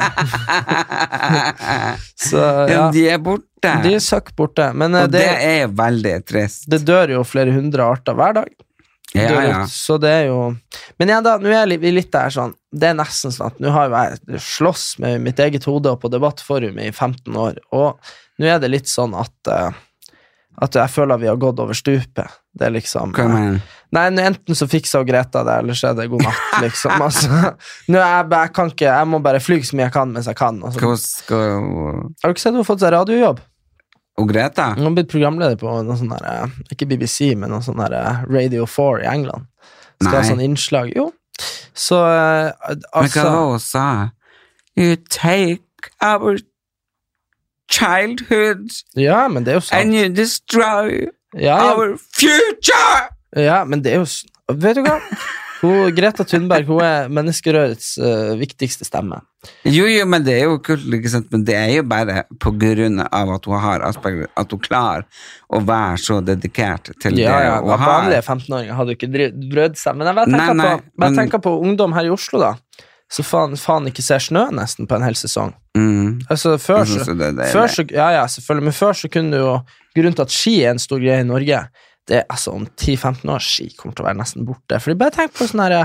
[2.27, 2.67] Så ja.
[2.75, 3.73] ja, De er borte.
[3.87, 4.69] de er søkk borte.
[4.77, 6.67] Men eh, og det, det, er veldig trist.
[6.69, 8.53] det dør jo flere hundre arter hver dag.
[9.15, 9.59] Ja, ja.
[9.71, 10.39] Så det er jo
[10.99, 13.71] Men igjen, da, nå er vi litt der sånn Det er nesten sånn at nå
[13.71, 18.01] har jeg slåss med mitt eget hode og på debattforum i 15 år, og
[18.37, 19.71] nå er det litt sånn at uh,
[20.57, 22.37] at jeg føler vi har gått over stupet.
[22.57, 23.73] Det er liksom Hva mener du?
[23.93, 27.03] Nei, Enten så fikser Greta det, eller så er det god natt, liksom.
[27.05, 27.51] Altså,
[27.93, 30.29] nå er jeg, jeg kan ikke Jeg må bare fly så mye jeg kan mens
[30.31, 30.57] jeg kan.
[30.65, 30.81] Altså.
[30.81, 33.43] Hva skal Har du ikke sett hun har fått seg radiojobb?
[34.17, 34.71] Og Greta?
[34.73, 37.93] Hun har blitt programleder på noe sånn der, eh, ikke BBC, men noe sånn der
[37.99, 39.45] eh, Radio 4 i England.
[40.01, 40.29] Skal ha Nei.
[40.31, 40.89] sånn innslag.
[40.97, 41.11] Jo.
[41.77, 43.85] Så altså Men hva altså var hun sa?
[44.77, 46.37] You take our
[47.69, 49.81] childhood Ja, men det er jo sant.
[49.81, 53.09] and you destroy Ja, ja, our future!
[53.35, 54.07] ja, men det er jo
[54.53, 54.97] Vet du hva?
[55.61, 59.19] Hun, Greta Thunberg hun er menneskerørets uh, viktigste stemme.
[59.65, 61.29] Jo, jo, men det er jo kult, ikke sant?
[61.33, 65.07] Men det er jo bare på grunn av at hun har Asperger, at hun klarer
[65.53, 67.93] å være så dedikert til Ja, ja, det hun har.
[68.03, 69.97] Vanlige 15-åringer hadde jo ikke brødd seg.
[69.97, 72.43] Men jeg bare tenker, Nei, nei, på, bare men- tenker på ungdom her i Oslo,
[72.43, 72.53] da.
[73.07, 75.53] Så faen, faen ikke ser snø nesten på en hel sesong.
[75.79, 76.25] Mm.
[76.27, 79.53] Altså, før så, før så Ja, ja, selvfølgelig, men før så kunne du jo
[79.97, 81.63] Grunnen til at ski er en stor greie i Norge,
[82.07, 84.79] det altså om 10-15 år ski kommer til å være nesten borte.
[84.83, 85.75] Fordi bare tenk på sånn her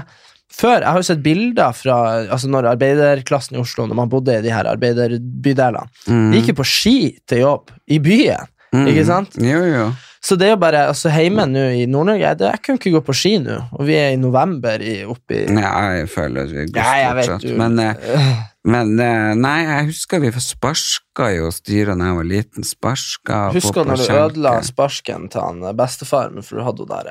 [0.53, 1.97] før, Jeg har jo sett bilder fra
[2.29, 6.59] altså når arbeiderklassen i Oslo, når man bodde i de her arbeiderbydelene, de gikk jo
[6.61, 6.97] på ski
[7.27, 8.51] til jobb i byen.
[8.73, 8.87] Mm.
[8.93, 9.37] Ikke sant?
[9.41, 9.87] Jo, jo.
[10.23, 13.14] Så det er jo bare altså Hjemme nå i Nord-Norge jeg kunne ikke gå på
[13.16, 17.11] ski nå, og vi er i november i, oppi Ja, jeg føler vi går Ja,
[17.18, 17.47] fortsatt.
[17.59, 18.31] Men, eh,
[18.70, 22.62] men eh, nei, jeg husker vi sparka jo styret da jeg var liten.
[22.66, 26.91] Sparka Husker på- når du ødela sparken til han eh, bestefaren, for du hadde jo
[26.95, 27.11] der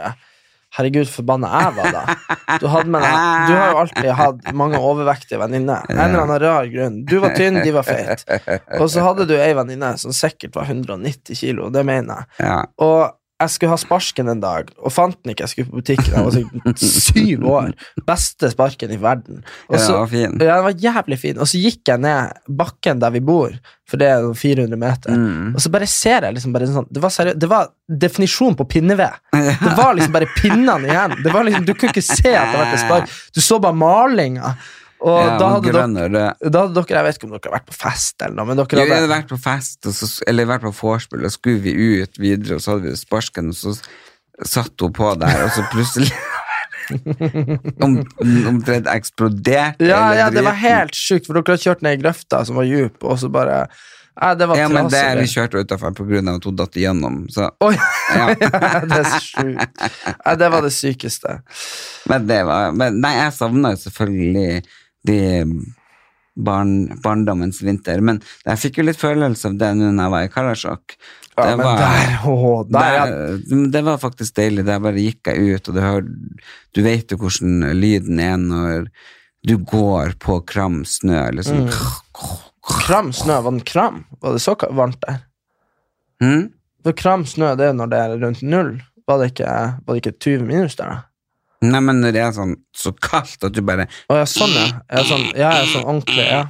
[0.72, 2.02] Herregud, forbanna jeg var da.
[2.62, 3.16] Du, hadde med deg,
[3.50, 5.84] du har jo alltid hatt mange overvektige venninner.
[5.92, 7.02] En eller annen rar grunn.
[7.08, 8.24] Du var tynn, de var feit.
[8.80, 12.48] Og så hadde du ei venninne som sikkert var 190 kilo, det mener jeg.
[12.48, 12.62] Ja.
[12.88, 15.44] Og jeg skulle ha sparken en dag, og fant den ikke.
[15.48, 17.72] Jeg skulle på butikken, jeg var syv år.
[18.08, 19.44] Beste sparken i verden.
[19.70, 20.38] Og så- var fin.
[20.40, 21.38] Ja, den var jævlig fin.
[21.42, 23.52] Og så gikk jeg ned bakken der vi bor,
[23.90, 25.12] for det er 400 meter.
[25.12, 25.56] Mm.
[25.56, 28.68] Og så bare ser jeg liksom bare sånn Det var, seriø- det var definisjon på
[28.70, 29.12] pinneved.
[29.34, 31.18] Det var liksom bare pinnene igjen.
[31.24, 33.10] Det var liksom, du kunne ikke se at det var et spark.
[33.36, 34.56] Du så bare malinga.
[35.02, 37.70] Og Ja, da, hadde dere, da hadde dere Jeg vet ikke om dere har vært
[37.72, 40.68] på fest eller noe, men dere vi hadde hadde vært på fest, så, eller vært
[40.68, 43.74] på vorspiel, og så skulle vi ut videre, og så hadde vi sparken, og så
[44.48, 46.12] satt hun på der, og så plutselig
[47.86, 47.98] om,
[48.52, 52.44] Omtrent eksploderte Ja, ja, det var helt sjukt, for dere hadde kjørt ned i grøfta
[52.46, 53.64] som var djup, og så bare
[54.22, 56.02] ja, Det var Ja, men det vi kjørte utafor av
[56.36, 57.74] at hun datt igjennom, så Oi,
[58.20, 58.28] ja.
[58.36, 59.82] det er så sjukt.
[60.12, 61.40] Ja, det var det sykeste.
[62.12, 64.62] Men det var men, Nei, jeg savna jo selvfølgelig
[65.08, 65.18] de
[66.36, 70.28] barn, barndommens vinter, men jeg fikk jo litt følelse av det nå når jeg var
[70.28, 70.96] i Karasjok.
[71.38, 73.06] Ja, Det var- der, åh, der, ja.
[73.08, 74.66] Der, det var faktisk deilig.
[74.68, 76.02] Der bare gikk jeg ut, og du, hør,
[76.76, 78.88] du vet jo hvordan lyden er når
[79.48, 81.32] du går på kram snø.
[81.34, 81.66] Liksom.
[81.66, 81.70] Mm.
[82.86, 84.04] Kram snø, var den kram?
[84.22, 85.22] Var det så varmt der?
[86.22, 86.52] Hm?
[86.84, 88.76] For kram snø, det er når det er rundt null.
[89.08, 89.48] Var det ikke,
[89.86, 91.00] var det ikke 20 minus der, da?
[91.62, 94.70] Nei, men når det er sånn så kaldt at du bare Å ja, sånn, ja.
[94.90, 96.48] Ja, sånn, ja, ja, sånn ordentlig, ja.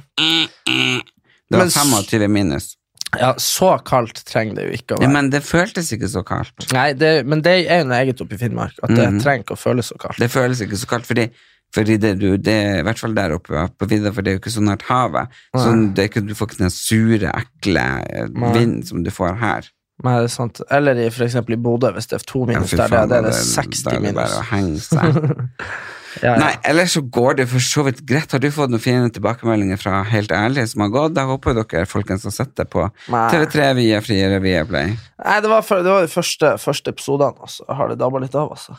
[0.66, 2.76] Det var Men s- 25 minus.
[3.20, 5.12] Ja, så kaldt trenger det jo ikke å Ja, være.
[5.12, 6.72] men det føltes ikke så kaldt.
[6.72, 9.20] Nei, det, men det er jo noe eget oppe i Finnmark, at det Mhm.
[9.20, 10.16] trenger ikke å føles så kaldt.
[10.18, 11.28] Det føles ikke så kaldt, fordi,
[11.74, 14.38] fordi det, du, det er i hvert fall der oppe på vidda, for det er
[14.38, 15.28] jo ikke så nært havet.
[15.54, 15.92] Så Nei.
[15.92, 18.52] det er ikke, du får ikke den sure, ekle eh, Nei.
[18.56, 19.68] vind som du får her.
[20.10, 20.60] Er sant.
[20.70, 23.18] Eller i, for eksempel i Bodø, hvis det er to minus ja, der, det, da
[23.20, 24.20] er det da 60 er det minus.
[24.20, 25.18] bare å henge seg.
[26.20, 26.38] Ja, ja.
[26.42, 28.32] Nei, ellers så går det for så vidt greit.
[28.34, 31.16] Har du fått noen fine tilbakemeldinger fra Helt ærlig som har gått?
[31.16, 33.22] Jeg håper dere folkens har sett det på Nei.
[33.32, 34.92] TV3 via Friere via Play.
[35.24, 38.20] Nei, det var, for, det var de første, første episodene, og så har det dabba
[38.20, 38.76] litt av, altså.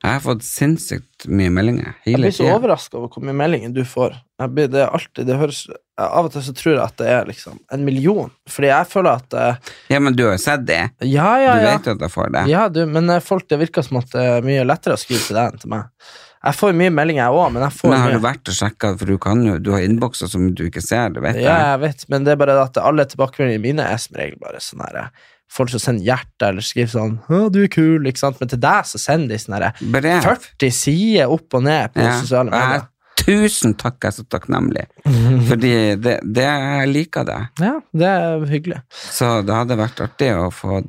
[0.00, 3.82] Jeg har fått sinnssykt mye meldinger Jeg blir så overraska over hvor mye meldinger du
[3.84, 4.14] får.
[4.48, 5.66] Blir, det alltid, det høres,
[6.00, 8.30] av og til så tror jeg at det er liksom en million.
[8.48, 10.80] Fordi jeg føler at eh, Ja, men du har jo sett det.
[11.04, 11.74] Ja, ja, Du ja.
[11.74, 12.46] vet jo at jeg får det.
[12.48, 15.20] Ja, du, men eh, folk, det virker som at det er mye lettere å skrive
[15.26, 15.92] til deg enn til meg.
[16.40, 18.56] Jeg får mye meldinger, jeg òg, men jeg får Men har mye du vært og
[18.56, 21.58] sjekka, for du kan jo Du har innbokser som du ikke ser, du vet Ja,
[21.74, 21.82] jeg.
[21.84, 25.10] vet, men det er bare at alle tilbakemeldingene mine er som regel bare sånn her
[25.50, 28.38] Folk som sender hjerter eller skriver sånn 'Å, du er kul', ikke sant?
[28.40, 29.72] Men til deg så sender de sånn her
[30.22, 32.20] 40 sider opp og ned på Ja.
[32.20, 32.86] sosiale medier.
[33.20, 34.86] Tusen takk, jeg er så takknemlig.
[35.48, 37.40] Fordi det, det jeg liker det.
[37.60, 38.78] Ja, det er hyggelig.
[38.90, 40.80] Så det hadde vært artig å få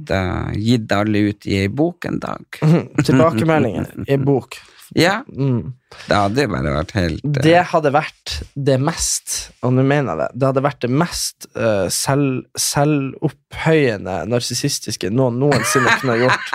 [0.55, 2.45] gitt alle ut i ei bok en dag.
[3.03, 4.55] Tilbakemeldingen i bok.
[4.95, 5.73] Ja, Mm.
[6.07, 7.37] det hadde bare vært helt uh...
[7.43, 11.47] Det hadde vært det mest, og nå mener jeg det, det hadde vært det mest
[11.55, 16.51] uh, selv, selvopphøyende narsissistiske noen noensinne kunne gjort.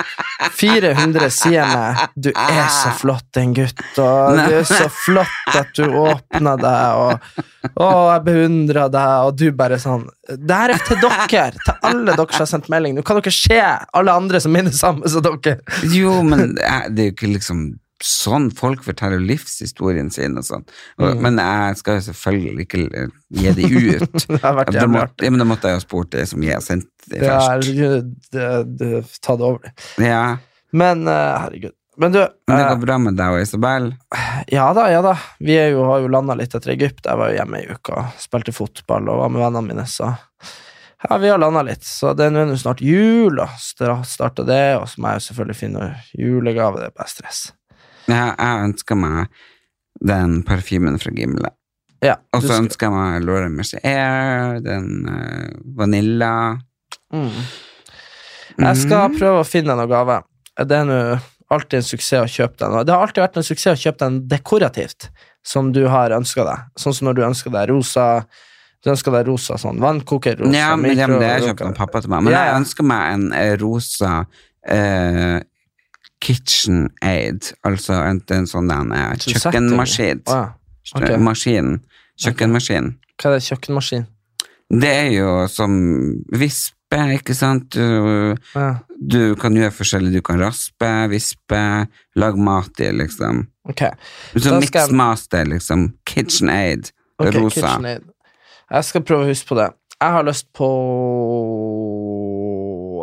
[0.56, 5.72] 400 sier meg 'du er så flott, en gutt', og 'du er så flott at
[5.76, 10.84] du åpna deg', og 'å, jeg beundrer deg', og du bare sånn Det her er
[10.84, 12.96] til dere, til alle dere som har sendt melding.
[12.96, 15.60] Nå kan dere se alle andre som minner samme som dere.
[15.92, 17.66] Jo, men er det er jo ikke liksom
[18.04, 20.66] sånn folk forteller livshistorien sin og sånn.
[21.00, 21.22] Mm.
[21.24, 22.82] Men jeg skal jo selvfølgelig ikke
[23.40, 24.18] gi de ut.
[24.32, 25.24] Det har vært da, jævlig må, artig.
[25.24, 27.48] ja, men da måtte jeg jo spurt det som jeg har sendt de Ja, først.
[27.54, 28.50] herregud, det,
[28.82, 28.92] det,
[29.24, 29.72] ta det over.
[30.02, 30.22] Ja,
[30.76, 31.72] Men eh, herregud.
[31.96, 33.86] Men du, men det eh, går bra med deg og Isabel?
[34.52, 35.14] ja da, ja da.
[35.40, 37.06] Vi jo, har jo landa litt etter Egypt.
[37.08, 40.10] Jeg var jo hjemme i uka, spilte fotball og var med vennene mine, så
[41.06, 41.84] ja, vi har landa litt.
[41.88, 45.58] Så det er nå snart jul, og starta det, og så må jeg jo selvfølgelig
[45.62, 45.88] finne
[46.18, 46.82] julegave.
[46.82, 47.40] Det er bare stress.
[48.06, 49.44] Jeg, jeg ønsker meg
[50.06, 51.52] den parfymen fra Gimle.
[52.04, 56.34] Ja, Og så ønsker jeg meg Laura Mercier, den uh, Vanilla.
[57.12, 57.38] mm.
[58.56, 59.16] Jeg skal mm.
[59.18, 60.20] prøve å finne noe gave.
[60.56, 60.98] Det er nå
[61.52, 62.76] alltid en suksess å kjøpe den.
[62.78, 65.08] og Det har alltid vært en suksess å kjøpe den dekorativt,
[65.46, 66.70] som du har ønska deg.
[66.80, 68.06] Sånn som når du ønsker deg rosa
[68.84, 70.52] Du ønsker deg rosa sånn vannkokerrosa.
[70.54, 72.26] Ja, men, ja, men det har jeg kjøpt av pappa til meg.
[72.26, 72.50] Men Ja, ja.
[72.52, 73.24] jeg ønsker meg en
[73.58, 74.10] rosa
[74.62, 75.40] eh,
[76.20, 79.36] Kitchen Aid, altså en, en sånn den er Setting.
[79.42, 80.22] kjøkkenmaskin.
[80.96, 81.16] Okay.
[81.18, 81.74] Maskin.
[82.22, 82.92] Kjøkkenmaskin.
[83.20, 84.06] Hva er det, kjøkkenmaskin?
[84.70, 85.74] Det er jo som
[86.32, 87.68] vispe, ikke sant?
[87.76, 90.12] Du, Ja, du kan gjøre forskjellig.
[90.16, 91.60] Du kan raspe, vispe,
[92.16, 93.44] lage mat i, liksom.
[93.68, 93.82] ok.
[94.34, 95.92] Så Da Mix jeg- Master, liksom.
[96.06, 96.90] Kitchen Aid.
[97.18, 97.60] Ok, rosa.
[97.60, 98.02] KitchenAid.
[98.70, 99.70] Jeg skal prøve å huske på det.
[100.00, 100.66] Jeg har lyst på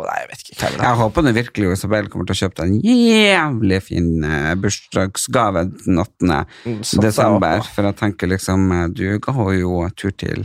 [0.04, 0.80] Nei, jeg vet ikke hva det.
[0.84, 5.68] Jeg håper det virkelig Isabel kommer til å kjøpe deg en jævlig fin eh, bursdagsgave
[5.84, 6.40] den 8.
[6.64, 10.44] Mm, satser desember, for jeg tenker liksom eh, Du ga henne jo tur til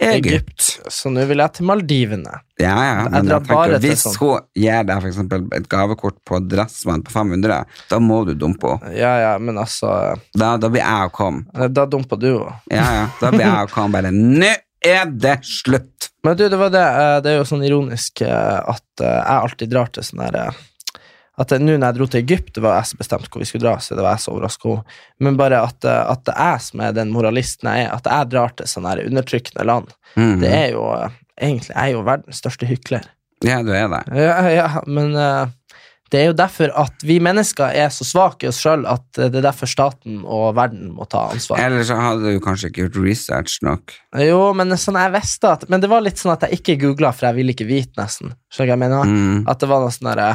[0.00, 0.78] Egypt.
[0.88, 2.38] Så nå vil jeg til Maldivene.
[2.60, 4.16] Ja, ja, men drar jeg tenker, hvis sånn.
[4.20, 8.94] hun gir deg eksempel et gavekort på Dressmann på 500, da må du dumpe henne.
[8.96, 9.92] Ja, ja, men altså
[10.32, 11.68] Da, da blir jeg å komme.
[11.68, 12.56] Da dumpa du henne.
[12.72, 14.54] Ja, ja, da blir jeg å komme bare Nå
[14.86, 16.10] er det slutt!
[16.24, 16.80] Men du, det var det.
[16.84, 20.50] eh, Det er jo sånn ironisk eh, at eh, jeg alltid drar til sånn eh,
[21.40, 23.64] At nå når jeg dro til Egypt, det var jeg som bestemte hvor vi skulle
[23.64, 24.98] dra, så det var jeg som overraska henne.
[25.24, 28.28] Men bare at, at det er jeg som er den moralisten jeg er, at jeg
[28.34, 30.40] drar til sånne her undertrykkende land, Mhm.
[30.42, 30.82] det er jo
[31.40, 33.04] egentlig Jeg er jo verdens største hykler.
[33.46, 34.02] Ja, du er det.
[34.20, 35.46] Ja, ja, men eh,
[36.10, 39.28] det er jo derfor at vi mennesker er så svake i oss sjøl at eh,
[39.30, 41.60] det er derfor staten og verden må ta ansvar.
[41.62, 43.94] Ellers så hadde du kanskje ikke gjort research nok.
[44.26, 47.12] Jo, men sånn jeg visste at Men det var litt sånn at jeg ikke googla,
[47.14, 48.34] for jeg ville ikke vite, nesten.
[48.50, 49.12] Skjønner du hva jeg mener?
[49.14, 49.44] Mm.
[49.54, 50.32] At det var noe sånn derre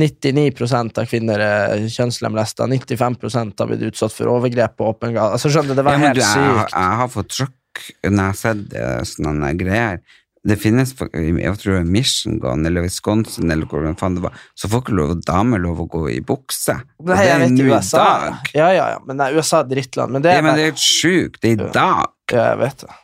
[0.00, 5.34] 99 av kvinner er kjønnslemlesta, 95% har blitt utsatt for overgrep på åpen gate.
[5.36, 6.76] Altså, skjønner du, det var Ja, helt du, jeg, sykt.
[6.76, 7.56] jeg har fått sjokk
[8.04, 10.00] når jeg har sett eh, sånne greier.
[10.48, 14.86] Det finnes, jeg tror det Michigan eller Wisconsin eller hvor faen det var, så får
[14.86, 16.78] ikke lov, damer lov å gå i bukse.
[16.96, 18.38] Og det er nå i dag.
[18.56, 20.16] Ja, ja, ja, men nei, USA er drittland.
[20.16, 21.42] Men det Ja, er men det er helt sjukt.
[21.42, 22.08] Det er i dag.
[22.32, 22.96] Ja, jeg vet det.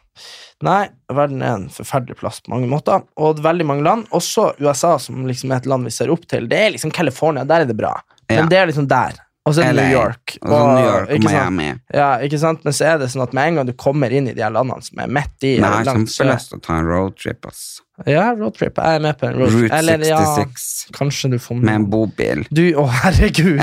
[0.64, 3.02] Nei, verden er en forferdelig plass på mange måter.
[3.20, 6.48] Og veldig mange land, også USA, som liksom er et land vi ser opp til.
[6.48, 7.92] Det er liksom California, der er det bra.
[8.30, 8.40] Ja.
[8.40, 9.20] Men det er liksom der.
[9.46, 10.36] Og så er det LA, New York.
[10.42, 11.54] Og så New York og ikke sant?
[11.54, 11.68] Miami.
[11.94, 12.64] Ja, ikke sant?
[12.66, 14.50] Men så er det sånn at med en gang du kommer inn i de her
[14.54, 17.46] landene som er midt i Nei, jeg eller har kjempelyst til å ta en roadtrip,
[17.46, 17.64] ass.
[18.10, 18.76] Ja, roadtrip.
[18.76, 19.62] Jeg er med på en roadtrip.
[19.70, 20.66] Route Eller, ja, 66
[20.98, 22.42] kanskje du får med Med en bobil.
[22.50, 23.62] Du, å herregud!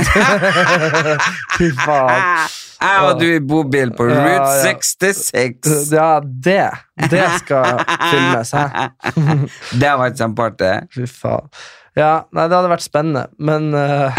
[1.58, 2.50] Fy faen.
[2.84, 4.74] Jeg og du i bobil på Ja, Route ja.
[4.74, 5.92] 66!
[5.94, 6.66] Ja, det.
[7.12, 8.90] Det skal filmes, hæ?
[9.84, 10.74] Det var kjempeartig.
[10.96, 11.52] Fy faen.
[11.94, 14.16] Ja, nei, det hadde vært spennende, men eh,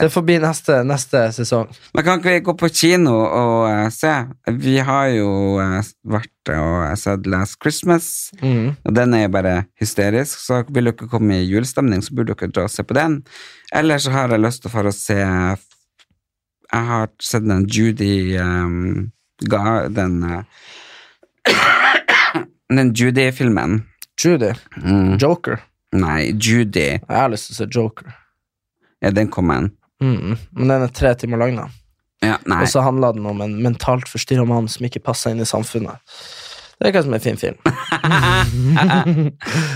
[0.00, 1.68] det får bli neste, neste sesong.
[1.94, 4.10] Men kan ikke vi gå på kino og uh, se?
[4.58, 5.30] Vi har jo
[5.62, 5.78] uh,
[6.10, 8.06] vært og sett Last Christmas,
[8.42, 8.72] Mm.
[8.84, 12.50] og den er jo bare hysterisk, så vil dere komme i julestemning, så burde dere
[12.50, 13.20] dra og se på den.
[13.72, 19.10] Eller så har jeg lyst til å få se Jeg har sett den Judy um,
[19.46, 20.42] ga, Den eh,
[22.76, 23.84] Den Judy-filmen.
[24.24, 24.52] Judy.
[24.82, 25.18] Mm.
[25.18, 25.60] Joker.
[25.92, 26.98] Nei, Judy.
[27.00, 28.12] Jeg har lyst til å se Joker.
[29.00, 29.70] Ja, den kom en.
[30.02, 30.36] Mm.
[30.56, 31.66] Men den er tre timer lang, da.
[32.24, 32.62] Ja, nei.
[32.64, 35.96] Og så handler den om en mentalt forstyrra mann som ikke passer inn i samfunnet.
[36.80, 37.58] Det er kanskje en fin film.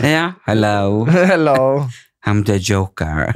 [0.05, 1.05] Ja, hello.
[1.33, 1.59] Hello.
[2.27, 3.33] I'm the joker.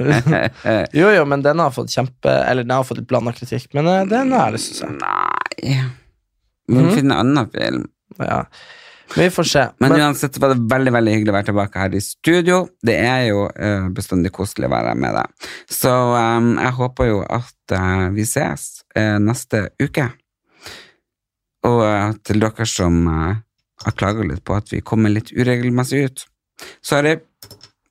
[0.97, 3.85] Jo, jo, men den har fått kjempe Eller den har fått litt blanda kritikk, men
[3.87, 4.89] eh, den er det, syns jeg.
[4.97, 5.75] Nei,
[6.69, 7.83] Vi må finne en annen film.
[8.17, 8.39] Ja.
[9.15, 9.65] Vi får se.
[9.77, 12.59] Men, Men, uansett var det veldig veldig hyggelig å være tilbake her i studio.
[12.85, 15.47] Det er jo uh, bestandig koselig å være med deg.
[15.71, 20.09] Så um, jeg håper jo at uh, vi ses uh, neste uke.
[21.69, 21.81] Og
[22.23, 26.23] til dere som har klaga litt på at vi kommer litt uregelmessig ut.
[26.79, 27.17] Sorry,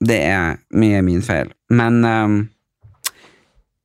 [0.01, 1.51] det er mye min feil.
[1.69, 2.39] Men um,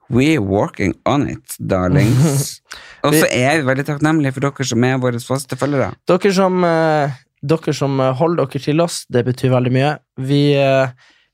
[0.08, 2.60] we're working on it, darlings.
[3.04, 5.92] Og så er vi veldig takknemlige for dere som er våre faste følgere.
[6.08, 9.92] dere som, eh, dere som eh, holder dere til oss, det betyr veldig mye.
[10.24, 10.90] Vi eh,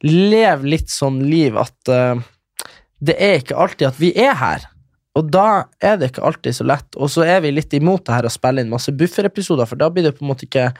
[0.07, 2.21] lever litt sånn liv at eh,
[3.01, 4.67] det er ikke alltid at vi er her.
[5.19, 6.97] Og da er det ikke alltid så lett.
[6.97, 9.91] Og så er vi litt imot det her å spille inn masse bufferepisoder, for da
[9.91, 10.71] blir det på en måte ikke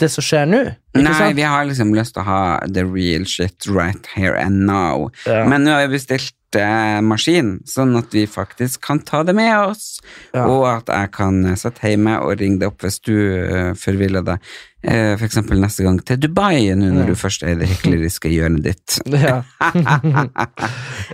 [0.00, 0.62] det som skjer nå.
[0.96, 1.36] Nei, sant?
[1.36, 5.10] vi har liksom lyst til å ha the real shit right here and now.
[5.28, 5.44] Ja.
[5.48, 9.52] Men nå har vi bestilt eh, maskin, sånn at vi faktisk kan ta det med
[9.58, 9.98] oss.
[10.32, 10.46] Ja.
[10.46, 14.24] Og at jeg kan eh, sitte hjemme og ringe deg opp hvis du uh, forviller
[14.26, 14.50] deg.
[14.86, 18.30] Eh, for eksempel neste gang til Dubai, nå når du først er i det hykleriske
[18.30, 18.98] hjørnet ditt.
[19.16, 19.40] Ja.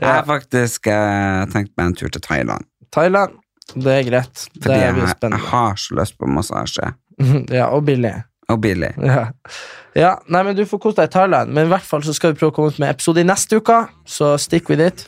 [0.02, 2.66] Jeg har faktisk eh, tenkt meg en tur til Thailand.
[2.92, 3.38] Thailand,
[3.74, 4.44] det er greit.
[4.52, 6.92] Det Fordi er jeg, jeg har så lyst på massasje.
[7.58, 8.14] Ja, og billig.
[8.50, 8.90] Og billig.
[8.98, 9.28] Ja.
[9.94, 12.32] ja, nei, men Du får kose deg i Thailand, men i hvert fall så skal
[12.32, 13.84] vi prøve å komme ut med episode i neste uke.
[14.04, 15.06] Så stick with it.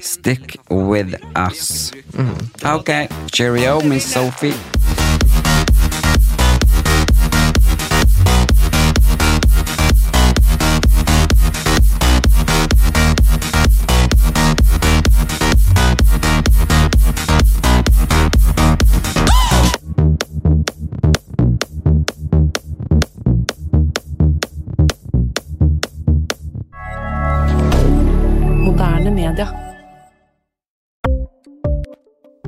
[0.00, 1.92] Stick with us.
[2.64, 2.90] Ok,
[3.32, 4.56] cheerio, Miss Sophie.